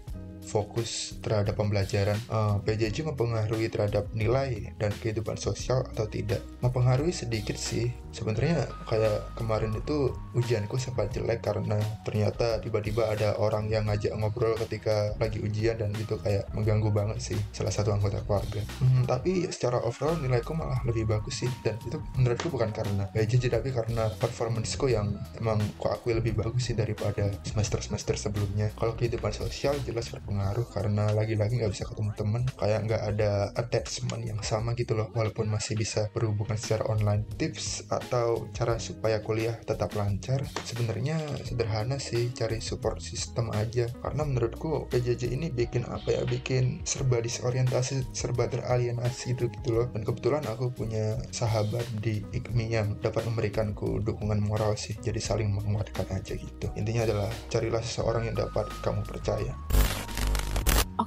fokus 0.47 1.19
terhadap 1.19 1.59
pembelajaran 1.59 2.19
Eh, 2.37 2.57
PJJ 2.63 3.07
mempengaruhi 3.07 3.73
terhadap 3.73 4.13
nilai 4.13 4.75
dan 4.77 4.93
kehidupan 4.93 5.39
sosial 5.41 5.87
atau 5.89 6.05
tidak? 6.05 6.43
Mempengaruhi 6.61 7.15
sedikit 7.15 7.57
sih. 7.57 7.89
Sebenarnya 8.13 8.65
kayak 8.89 9.37
kemarin 9.37 9.77
itu 9.77 10.11
ujianku 10.33 10.81
sempat 10.81 11.13
jelek 11.13 11.45
karena 11.45 11.77
ternyata 12.03 12.59
tiba-tiba 12.65 13.13
ada 13.13 13.37
orang 13.37 13.69
yang 13.69 13.85
ngajak 13.87 14.17
ngobrol 14.17 14.57
ketika 14.57 15.13
lagi 15.21 15.37
ujian 15.45 15.77
dan 15.77 15.93
itu 15.97 16.17
kayak 16.17 16.49
mengganggu 16.57 16.89
banget 16.89 17.19
sih 17.21 17.39
salah 17.53 17.73
satu 17.73 17.93
anggota 17.93 18.25
keluarga. 18.25 18.65
Hmm, 18.81 19.05
tapi 19.05 19.49
secara 19.53 19.85
overall 19.85 20.17
nilaiku 20.17 20.57
malah 20.57 20.81
lebih 20.89 21.05
bagus 21.09 21.45
sih. 21.45 21.51
Dan 21.61 21.77
itu 21.85 22.01
menurutku 22.17 22.49
bukan 22.49 22.73
karena 22.73 23.05
PJJ 23.13 23.53
tapi 23.53 23.71
karena 23.71 24.09
performanceku 24.17 24.89
yang 24.89 25.13
emang 25.37 25.61
kok 25.77 26.01
aku 26.01 26.17
lebih 26.17 26.37
bagus 26.37 26.73
sih 26.73 26.77
daripada 26.77 27.29
semester-semester 27.45 28.17
sebelumnya. 28.17 28.73
Kalau 28.75 28.97
kehidupan 28.97 29.33
sosial 29.33 29.77
jelas 29.85 30.09
berpengaruh 30.09 30.36
berpengaruh 30.37 30.68
karena 30.68 31.05
lagi-lagi 31.16 31.57
nggak 31.57 31.72
bisa 31.72 31.88
ketemu 31.88 32.12
temen 32.12 32.42
kayak 32.61 32.81
nggak 32.85 33.03
ada 33.09 33.31
attachment 33.57 34.20
yang 34.20 34.37
sama 34.44 34.77
gitu 34.77 34.92
loh 34.92 35.09
walaupun 35.16 35.49
masih 35.49 35.81
bisa 35.81 36.12
berhubungan 36.12 36.61
secara 36.61 36.85
online 36.92 37.25
tips 37.40 37.88
atau 37.88 38.44
cara 38.53 38.77
supaya 38.77 39.25
kuliah 39.25 39.57
tetap 39.64 39.96
lancar. 39.96 40.44
Sebenarnya 40.68 41.16
sederhana 41.40 41.96
sih 41.96 42.29
cari 42.37 42.61
support 42.61 43.01
system 43.01 43.49
aja. 43.57 43.88
Karena 44.05 44.29
menurutku 44.29 44.92
PJJ 44.92 45.33
ini 45.33 45.49
bikin 45.49 45.88
apa 45.88 46.12
ya 46.12 46.22
bikin 46.29 46.85
serba 46.85 47.25
disorientasi 47.25 48.12
serba 48.12 48.53
teralienasi 48.53 49.33
gitu 49.33 49.49
gitu 49.49 49.70
loh. 49.72 49.87
Dan 49.88 50.05
kebetulan 50.05 50.44
aku 50.44 50.68
punya 50.68 51.16
sahabat 51.33 51.88
di 52.05 52.20
IKMI 52.37 52.66
yang 52.68 52.88
dapat 53.01 53.25
memberikanku 53.25 54.05
dukungan 54.05 54.44
moral 54.44 54.77
sih 54.77 54.92
jadi 55.01 55.16
saling 55.16 55.49
menguatkan 55.49 56.05
aja 56.12 56.37
gitu. 56.37 56.68
Intinya 56.77 57.09
adalah 57.09 57.31
carilah 57.49 57.81
seseorang 57.81 58.29
yang 58.29 58.37
dapat 58.37 58.68
kamu 58.85 59.01
percaya 59.01 59.57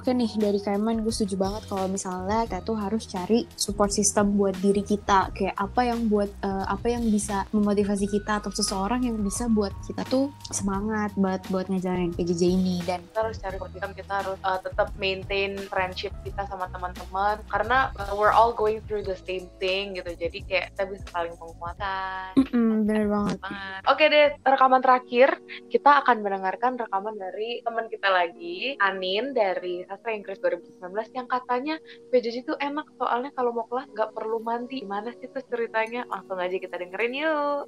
Oke 0.00 0.16
nih 0.16 0.32
dari 0.40 0.56
Kaiman 0.64 1.04
gue 1.04 1.12
setuju 1.12 1.36
banget 1.36 1.68
kalau 1.68 1.84
misalnya 1.84 2.48
kita 2.48 2.64
tuh 2.64 2.72
harus 2.72 3.04
cari 3.04 3.44
support 3.52 3.92
system 3.92 4.32
buat 4.32 4.56
diri 4.56 4.80
kita. 4.80 5.28
Kayak 5.36 5.60
apa 5.60 5.92
yang 5.92 6.08
buat 6.08 6.32
uh, 6.40 6.64
apa 6.72 6.88
yang 6.88 7.04
bisa 7.12 7.44
memotivasi 7.52 8.08
kita 8.08 8.40
atau 8.40 8.48
seseorang 8.48 9.04
yang 9.04 9.20
bisa 9.20 9.44
buat 9.52 9.76
kita 9.84 10.00
tuh 10.08 10.32
semangat 10.48 11.12
buat 11.20 11.44
buat 11.52 11.68
ngejalanin 11.68 12.16
PJJ 12.16 12.42
ini. 12.48 12.80
Dan 12.88 13.04
kita 13.12 13.28
harus 13.28 13.36
cari 13.44 13.60
support 13.60 13.76
system 13.76 13.92
kita 13.92 14.12
harus 14.24 14.38
uh, 14.40 14.56
tetap 14.64 14.88
maintain 14.96 15.60
friendship 15.68 16.16
kita 16.24 16.48
sama 16.48 16.72
teman-teman. 16.72 17.36
Karena 17.52 17.92
uh, 18.00 18.16
we're 18.16 18.32
all 18.32 18.56
going 18.56 18.80
through 18.88 19.04
the 19.04 19.20
same 19.28 19.52
thing 19.60 20.00
gitu. 20.00 20.16
Jadi 20.16 20.48
kayak 20.48 20.72
kita 20.72 20.96
bisa 20.96 21.04
saling 21.12 21.36
menguatkan. 21.36 22.40
Mm 22.40 22.48
-mm, 22.48 22.68
bener 22.88 23.04
banget. 23.04 23.36
Oke 23.84 24.08
deh 24.08 24.32
rekaman 24.48 24.80
terakhir. 24.80 25.36
Kita 25.68 26.00
akan 26.00 26.24
mendengarkan 26.24 26.80
rekaman 26.80 27.20
dari 27.20 27.60
teman 27.60 27.84
kita 27.92 28.08
lagi 28.08 28.80
Anin 28.80 29.36
dari 29.36 29.89
sastra 29.90 30.14
Inggris 30.14 30.38
2019 30.38 31.18
yang 31.18 31.26
katanya 31.26 31.74
PJJ 32.14 32.46
itu 32.46 32.54
enak 32.62 32.86
soalnya 32.94 33.34
kalau 33.34 33.50
mau 33.50 33.66
kelas 33.66 33.90
nggak 33.90 34.14
perlu 34.14 34.38
mandi. 34.38 34.86
Gimana 34.86 35.10
sih 35.18 35.26
tuh 35.26 35.42
ceritanya? 35.50 36.06
Langsung 36.06 36.38
aja 36.38 36.54
kita 36.54 36.78
dengerin 36.78 37.14
yuk. 37.18 37.66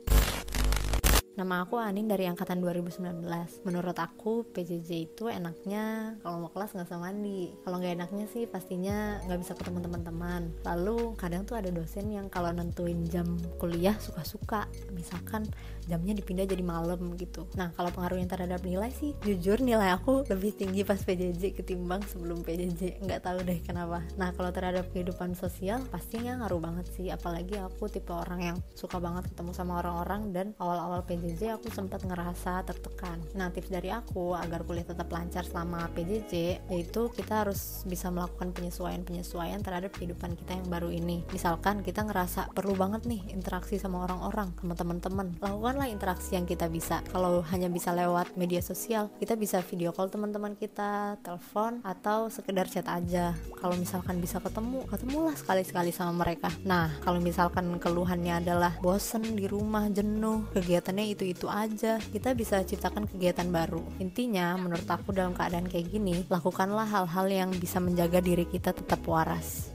Nama 1.33 1.65
aku 1.65 1.81
Anin 1.81 2.07
dari 2.07 2.29
angkatan 2.29 2.61
2019. 2.61 3.25
Menurut 3.65 3.97
aku 3.97 4.45
PJJ 4.53 4.91
itu 5.09 5.33
enaknya 5.33 6.15
kalau 6.21 6.45
mau 6.45 6.53
kelas 6.53 6.77
nggak 6.77 6.93
usah 6.93 7.01
mandi. 7.01 7.57
Kalau 7.65 7.81
nggak 7.81 7.97
enaknya 7.97 8.27
sih 8.29 8.45
pastinya 8.45 9.17
nggak 9.27 9.41
bisa 9.41 9.57
ketemu 9.57 9.81
teman-teman. 9.81 10.53
Lalu 10.63 11.17
kadang 11.17 11.49
tuh 11.49 11.57
ada 11.57 11.73
dosen 11.73 12.13
yang 12.13 12.29
kalau 12.29 12.53
nentuin 12.53 13.03
jam 13.09 13.25
kuliah 13.57 13.97
suka-suka. 13.97 14.69
Misalkan 14.93 15.49
jamnya 15.87 16.15
dipindah 16.17 16.47
jadi 16.47 16.65
malam 16.65 17.15
gitu. 17.19 17.47
Nah 17.59 17.75
kalau 17.75 17.91
pengaruhnya 17.91 18.29
terhadap 18.31 18.63
nilai 18.63 18.91
sih, 18.95 19.15
jujur 19.23 19.61
nilai 19.63 19.95
aku 19.95 20.27
lebih 20.31 20.55
tinggi 20.55 20.83
pas 20.87 21.01
PJJ 21.01 21.59
ketimbang 21.59 22.03
sebelum 22.07 22.43
PJJ. 22.47 23.03
Nggak 23.03 23.21
tahu 23.25 23.39
deh 23.43 23.59
kenapa. 23.63 24.03
Nah 24.17 24.31
kalau 24.35 24.51
terhadap 24.55 24.89
kehidupan 24.95 25.35
sosial 25.35 25.83
pastinya 25.91 26.39
ngaruh 26.43 26.61
banget 26.63 26.87
sih. 26.95 27.09
Apalagi 27.11 27.59
aku 27.59 27.91
tipe 27.91 28.11
orang 28.15 28.41
yang 28.41 28.57
suka 28.73 28.99
banget 29.03 29.29
ketemu 29.33 29.53
sama 29.53 29.79
orang-orang 29.83 30.23
dan 30.33 30.47
awal-awal 30.59 31.03
PJJ 31.05 31.59
aku 31.59 31.69
sempat 31.73 32.05
ngerasa 32.07 32.63
tertekan. 32.67 33.19
Nah, 33.35 33.51
tips 33.51 33.73
dari 33.73 33.91
aku 33.91 34.37
agar 34.37 34.63
kuliah 34.63 34.87
tetap 34.87 35.09
lancar 35.11 35.43
selama 35.47 35.89
PJJ 35.93 36.65
yaitu 36.71 37.11
kita 37.13 37.47
harus 37.47 37.83
bisa 37.89 38.09
melakukan 38.09 38.55
penyesuaian-penyesuaian 38.55 39.61
terhadap 39.61 39.93
kehidupan 39.97 40.39
kita 40.39 40.59
yang 40.59 40.69
baru 40.69 40.89
ini. 40.93 41.25
Misalkan 41.35 41.81
kita 41.83 42.07
ngerasa 42.07 42.53
perlu 42.55 42.75
banget 42.79 43.05
nih 43.09 43.35
interaksi 43.35 43.77
sama 43.77 44.05
orang-orang, 44.07 44.55
sama 44.59 44.75
teman-teman. 44.75 45.29
Lakukanlah 45.73 45.97
interaksi 45.97 46.37
yang 46.37 46.45
kita 46.45 46.69
bisa. 46.69 47.01
Kalau 47.17 47.41
hanya 47.49 47.73
bisa 47.73 47.97
lewat 47.97 48.37
media 48.37 48.61
sosial, 48.61 49.09
kita 49.17 49.41
bisa 49.41 49.65
video 49.65 49.89
call 49.89 50.13
teman-teman 50.13 50.53
kita, 50.53 51.17
telepon 51.25 51.81
atau 51.81 52.29
sekedar 52.29 52.69
chat 52.69 52.85
aja. 52.85 53.33
Kalau 53.57 53.81
misalkan 53.81 54.21
bisa 54.21 54.37
ketemu, 54.37 54.85
ketemulah 54.85 55.33
sekali-sekali 55.33 55.89
sama 55.89 56.13
mereka. 56.13 56.53
Nah, 56.69 56.93
kalau 57.01 57.25
misalkan 57.25 57.81
keluhannya 57.81 58.45
adalah 58.45 58.77
bosen 58.85 59.25
di 59.33 59.49
rumah, 59.49 59.89
jenuh, 59.89 60.45
kegiatannya 60.53 61.09
itu-itu 61.09 61.49
aja 61.49 61.97
kita 62.13 62.37
bisa 62.37 62.61
ciptakan 62.61 63.09
kegiatan 63.09 63.49
baru 63.49 63.81
intinya 63.97 64.53
menurut 64.61 64.85
aku 64.85 65.17
dalam 65.17 65.33
keadaan 65.33 65.65
kayak 65.65 65.89
gini 65.89 66.29
lakukanlah 66.29 66.85
hal-hal 66.85 67.27
yang 67.33 67.51
bisa 67.57 67.81
menjaga 67.81 68.21
diri 68.21 68.45
kita 68.45 68.77
tetap 68.77 69.01
waras 69.09 69.73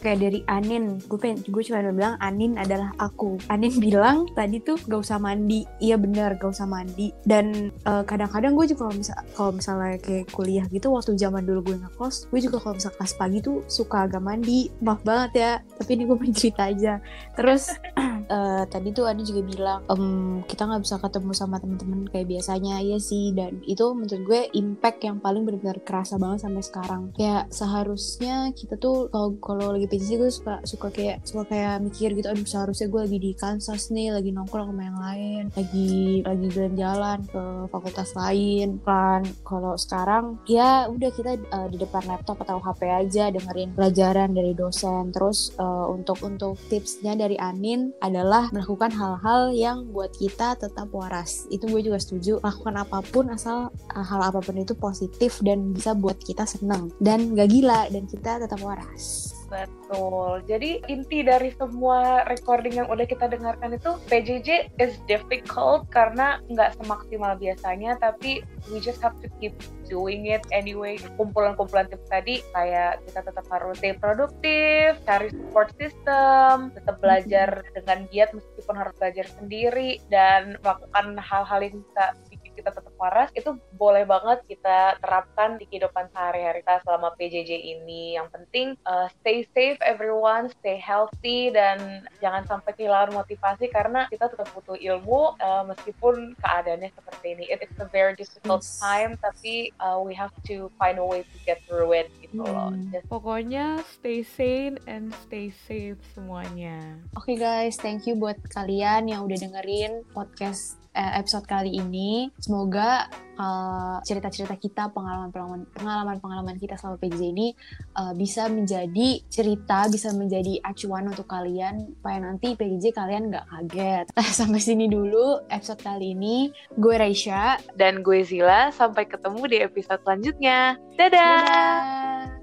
kayak 0.00 0.18
dari 0.24 0.40
Anin. 0.48 0.98
Gue 1.06 1.20
pengen 1.20 1.44
gue 1.46 1.62
cuma 1.62 1.84
bilang 1.92 2.16
Anin 2.18 2.56
adalah 2.56 2.90
aku. 2.96 3.36
Anin 3.52 3.72
bilang 3.78 4.26
tadi 4.32 4.58
tuh 4.64 4.80
gak 4.88 5.04
usah 5.04 5.20
mandi. 5.20 5.68
Iya 5.78 6.00
bener 6.00 6.40
gak 6.40 6.50
usah 6.56 6.66
mandi. 6.66 7.12
Dan 7.22 7.70
uh, 7.84 8.02
kadang-kadang 8.02 8.56
gue 8.56 8.66
juga 8.72 8.88
kalau 8.88 8.94
misal 8.96 9.18
misalnya 9.52 9.96
kayak 10.00 10.26
kuliah 10.32 10.64
gitu 10.72 10.90
waktu 10.90 11.14
zaman 11.16 11.44
dulu 11.44 11.72
gue 11.72 11.76
ngekos 11.84 12.32
gue 12.32 12.40
juga 12.40 12.56
kalau 12.58 12.74
misal 12.76 12.92
kelas 12.96 13.12
pagi 13.14 13.38
tuh 13.44 13.62
suka 13.68 14.08
agak 14.08 14.24
mandi. 14.24 14.72
Maaf 14.82 15.04
banget 15.04 15.32
ya 15.36 15.52
tapi 15.76 15.96
ini 15.96 16.02
gue 16.08 16.16
pengen 16.16 16.36
cerita 16.36 16.62
aja. 16.68 16.98
Terus 17.36 17.72
uh, 18.30 18.64
tadi 18.70 18.94
tuh 18.94 19.10
Anin 19.10 19.26
juga 19.26 19.42
bilang 19.42 19.80
um, 19.90 20.40
kita 20.46 20.64
nggak 20.64 20.82
bisa 20.86 20.96
ketemu 21.02 21.32
sama 21.34 21.56
temen-temen 21.58 22.06
kayak 22.08 22.30
biasanya. 22.30 22.78
Ya 22.80 22.96
sih 22.96 23.34
dan 23.34 23.60
itu 23.66 23.84
menurut 23.92 24.22
gue 24.24 24.40
impact 24.56 25.04
yang 25.04 25.18
paling 25.18 25.44
benar-benar 25.44 25.82
kerasa 25.84 26.16
banget 26.16 26.46
sampai 26.46 26.62
sekarang. 26.64 27.02
Kayak 27.18 27.50
seharusnya 27.52 28.54
kita 28.54 28.78
tuh 28.78 29.10
kalau 29.12 29.36
kalau 29.42 29.66
lagi 29.74 29.90
PJJ 29.90 30.10
gue 30.16 30.30
suka 30.32 30.54
suka 30.64 30.88
kayak 30.94 31.26
suka 31.26 31.44
kayak 31.50 31.82
mikir 31.82 32.14
gitu 32.14 32.30
aduh 32.30 32.46
seharusnya 32.46 32.86
gue 32.88 33.00
lagi 33.04 33.18
di 33.18 33.30
Kansas 33.34 33.90
nih 33.90 34.14
lagi 34.14 34.30
nongkrong 34.30 34.70
sama 34.70 34.82
yang 34.86 34.98
lain 34.98 35.42
lagi 35.56 36.22
lagi 36.22 36.46
jalan-jalan 36.52 37.18
ke 37.26 37.42
fakultas 37.72 38.10
lain. 38.14 38.78
Kan 38.84 39.26
kalau 39.42 39.74
sekarang 39.74 40.38
ya 40.46 40.86
udah 40.86 41.10
kita 41.10 41.36
uh, 41.50 41.68
di 41.68 41.76
depan 41.80 42.06
laptop 42.06 42.40
atau 42.44 42.62
HP 42.62 42.80
aja 42.86 43.32
dengerin 43.32 43.74
pelajaran 43.74 44.30
dari 44.32 44.52
dosen. 44.54 45.10
Terus 45.10 45.54
uh, 45.58 45.90
untuk 45.90 46.20
untuk 46.22 46.56
tipsnya 46.68 47.16
dari 47.16 47.36
Anin 47.40 47.90
adalah 48.20 48.52
melakukan 48.52 48.92
hal-hal 48.92 49.48
yang 49.56 49.88
buat 49.96 50.12
kita 50.12 50.60
tetap 50.60 50.92
waras. 50.92 51.48
Itu 51.48 51.72
gue 51.72 51.80
juga 51.80 51.96
setuju. 51.96 52.36
Lakukan 52.44 52.76
apa 52.76 53.00
pun 53.00 53.32
asal 53.32 53.72
uh, 53.72 54.04
hal 54.04 54.20
apa 54.20 54.44
pun 54.44 54.60
itu 54.60 54.76
positif 54.76 55.40
dan 55.40 55.72
bisa 55.72 55.96
buat 55.96 56.20
kita 56.20 56.44
seneng 56.44 56.92
dan 57.00 57.32
gak 57.32 57.48
gila 57.48 57.88
dan 57.88 58.04
kita 58.04 58.44
tetap 58.44 58.60
waras 58.60 59.39
Betul. 59.50 60.46
Jadi 60.46 60.78
inti 60.86 61.26
dari 61.26 61.50
semua 61.58 62.22
recording 62.30 62.78
yang 62.78 62.86
udah 62.86 63.02
kita 63.02 63.26
dengarkan 63.26 63.74
itu 63.74 63.98
PJJ 64.06 64.70
is 64.78 64.94
difficult 65.10 65.90
karena 65.90 66.38
nggak 66.46 66.78
semaksimal 66.78 67.34
biasanya, 67.34 67.98
tapi 67.98 68.46
we 68.70 68.78
just 68.78 69.02
have 69.02 69.18
to 69.18 69.26
keep 69.42 69.52
doing 69.90 70.30
it 70.30 70.46
anyway. 70.54 70.94
Kumpulan-kumpulan 71.18 71.90
tips 71.90 72.06
tadi 72.06 72.46
kayak 72.54 73.02
kita 73.10 73.26
tetap 73.26 73.42
harus 73.50 73.74
stay 73.82 73.90
produktif, 73.98 74.94
cari 75.02 75.34
support 75.34 75.74
system, 75.74 76.70
tetap 76.70 77.02
belajar 77.02 77.66
dengan 77.74 78.06
giat 78.14 78.30
meskipun 78.30 78.78
harus 78.78 78.94
belajar 79.02 79.26
sendiri 79.34 79.98
dan 80.14 80.62
melakukan 80.62 81.18
hal-hal 81.18 81.58
yang 81.58 81.82
bisa 81.82 82.14
kita 82.56 82.74
tetap 82.74 82.94
waras 83.00 83.30
itu 83.32 83.56
boleh 83.76 84.04
banget 84.04 84.44
kita 84.44 85.00
terapkan 85.00 85.56
di 85.56 85.64
kehidupan 85.68 86.12
sehari-hari 86.12 86.60
kita 86.60 86.84
selama 86.84 87.14
PJJ 87.16 87.50
ini. 87.56 88.16
Yang 88.18 88.28
penting 88.34 88.66
uh, 88.84 89.08
stay 89.20 89.46
safe 89.56 89.80
everyone 89.84 90.52
stay 90.60 90.76
healthy 90.76 91.48
dan 91.54 92.04
jangan 92.20 92.44
sampai 92.48 92.76
kehilangan 92.76 93.14
motivasi 93.14 93.72
karena 93.72 94.10
kita 94.12 94.28
tetap 94.28 94.48
butuh 94.52 94.76
ilmu 94.76 95.36
uh, 95.40 95.64
meskipun 95.68 96.34
keadaannya 96.40 96.90
seperti 96.92 97.26
ini. 97.38 97.44
It 97.48 97.64
is 97.64 97.72
a 97.78 97.88
very 97.88 98.12
difficult 98.16 98.62
yes. 98.64 98.80
time 98.80 99.16
tapi 99.20 99.72
uh, 99.80 100.00
we 100.00 100.12
have 100.16 100.32
to 100.50 100.68
find 100.80 101.00
a 101.00 101.06
way 101.06 101.22
to 101.22 101.36
get 101.44 101.62
through 101.68 101.92
it 101.92 102.08
gitu 102.20 102.42
hmm. 102.42 102.52
loh 102.52 102.70
Just... 102.92 103.06
pokoknya 103.08 103.82
stay 103.86 104.22
sane 104.24 104.76
and 104.88 105.12
stay 105.26 105.52
safe 105.66 106.00
semuanya. 106.16 107.00
Oke 107.16 107.32
okay 107.32 107.36
guys. 107.36 107.74
Thank 107.76 108.08
you 108.08 108.16
buat 108.16 108.40
kalian 108.50 109.10
yang 109.10 109.24
udah 109.26 109.38
dengerin 109.38 110.02
podcast 110.12 110.79
episode 110.94 111.46
kali 111.46 111.78
ini. 111.78 112.28
Semoga 112.38 113.06
eh, 113.38 113.98
cerita-cerita 114.04 114.54
uh, 114.54 114.60
kita, 114.60 114.82
pengalaman-pengalaman 114.90 115.66
pengalaman-pengalaman 115.72 116.56
kita 116.58 116.74
selama 116.76 116.98
PJJ 116.98 117.22
ini 117.30 117.48
uh, 117.96 118.12
bisa 118.12 118.50
menjadi 118.50 119.22
cerita, 119.30 119.86
bisa 119.86 120.10
menjadi 120.12 120.58
acuan 120.66 121.08
untuk 121.08 121.30
kalian 121.30 121.94
supaya 121.98 122.18
nanti 122.20 122.58
PJJ 122.58 122.92
kalian 122.94 123.30
nggak 123.30 123.46
kaget. 123.46 124.06
Sampai 124.38 124.60
sini 124.60 124.90
dulu 124.90 125.46
episode 125.48 125.80
kali 125.80 126.12
ini. 126.12 126.50
Gue 126.74 126.98
Raisya 126.98 127.58
dan 127.78 128.02
gue 128.02 128.22
Zila. 128.26 128.74
Sampai 128.74 129.06
ketemu 129.06 129.42
di 129.46 129.56
episode 129.62 130.02
selanjutnya. 130.02 130.78
Dadah. 130.98 131.38
Dadah. 131.46 132.39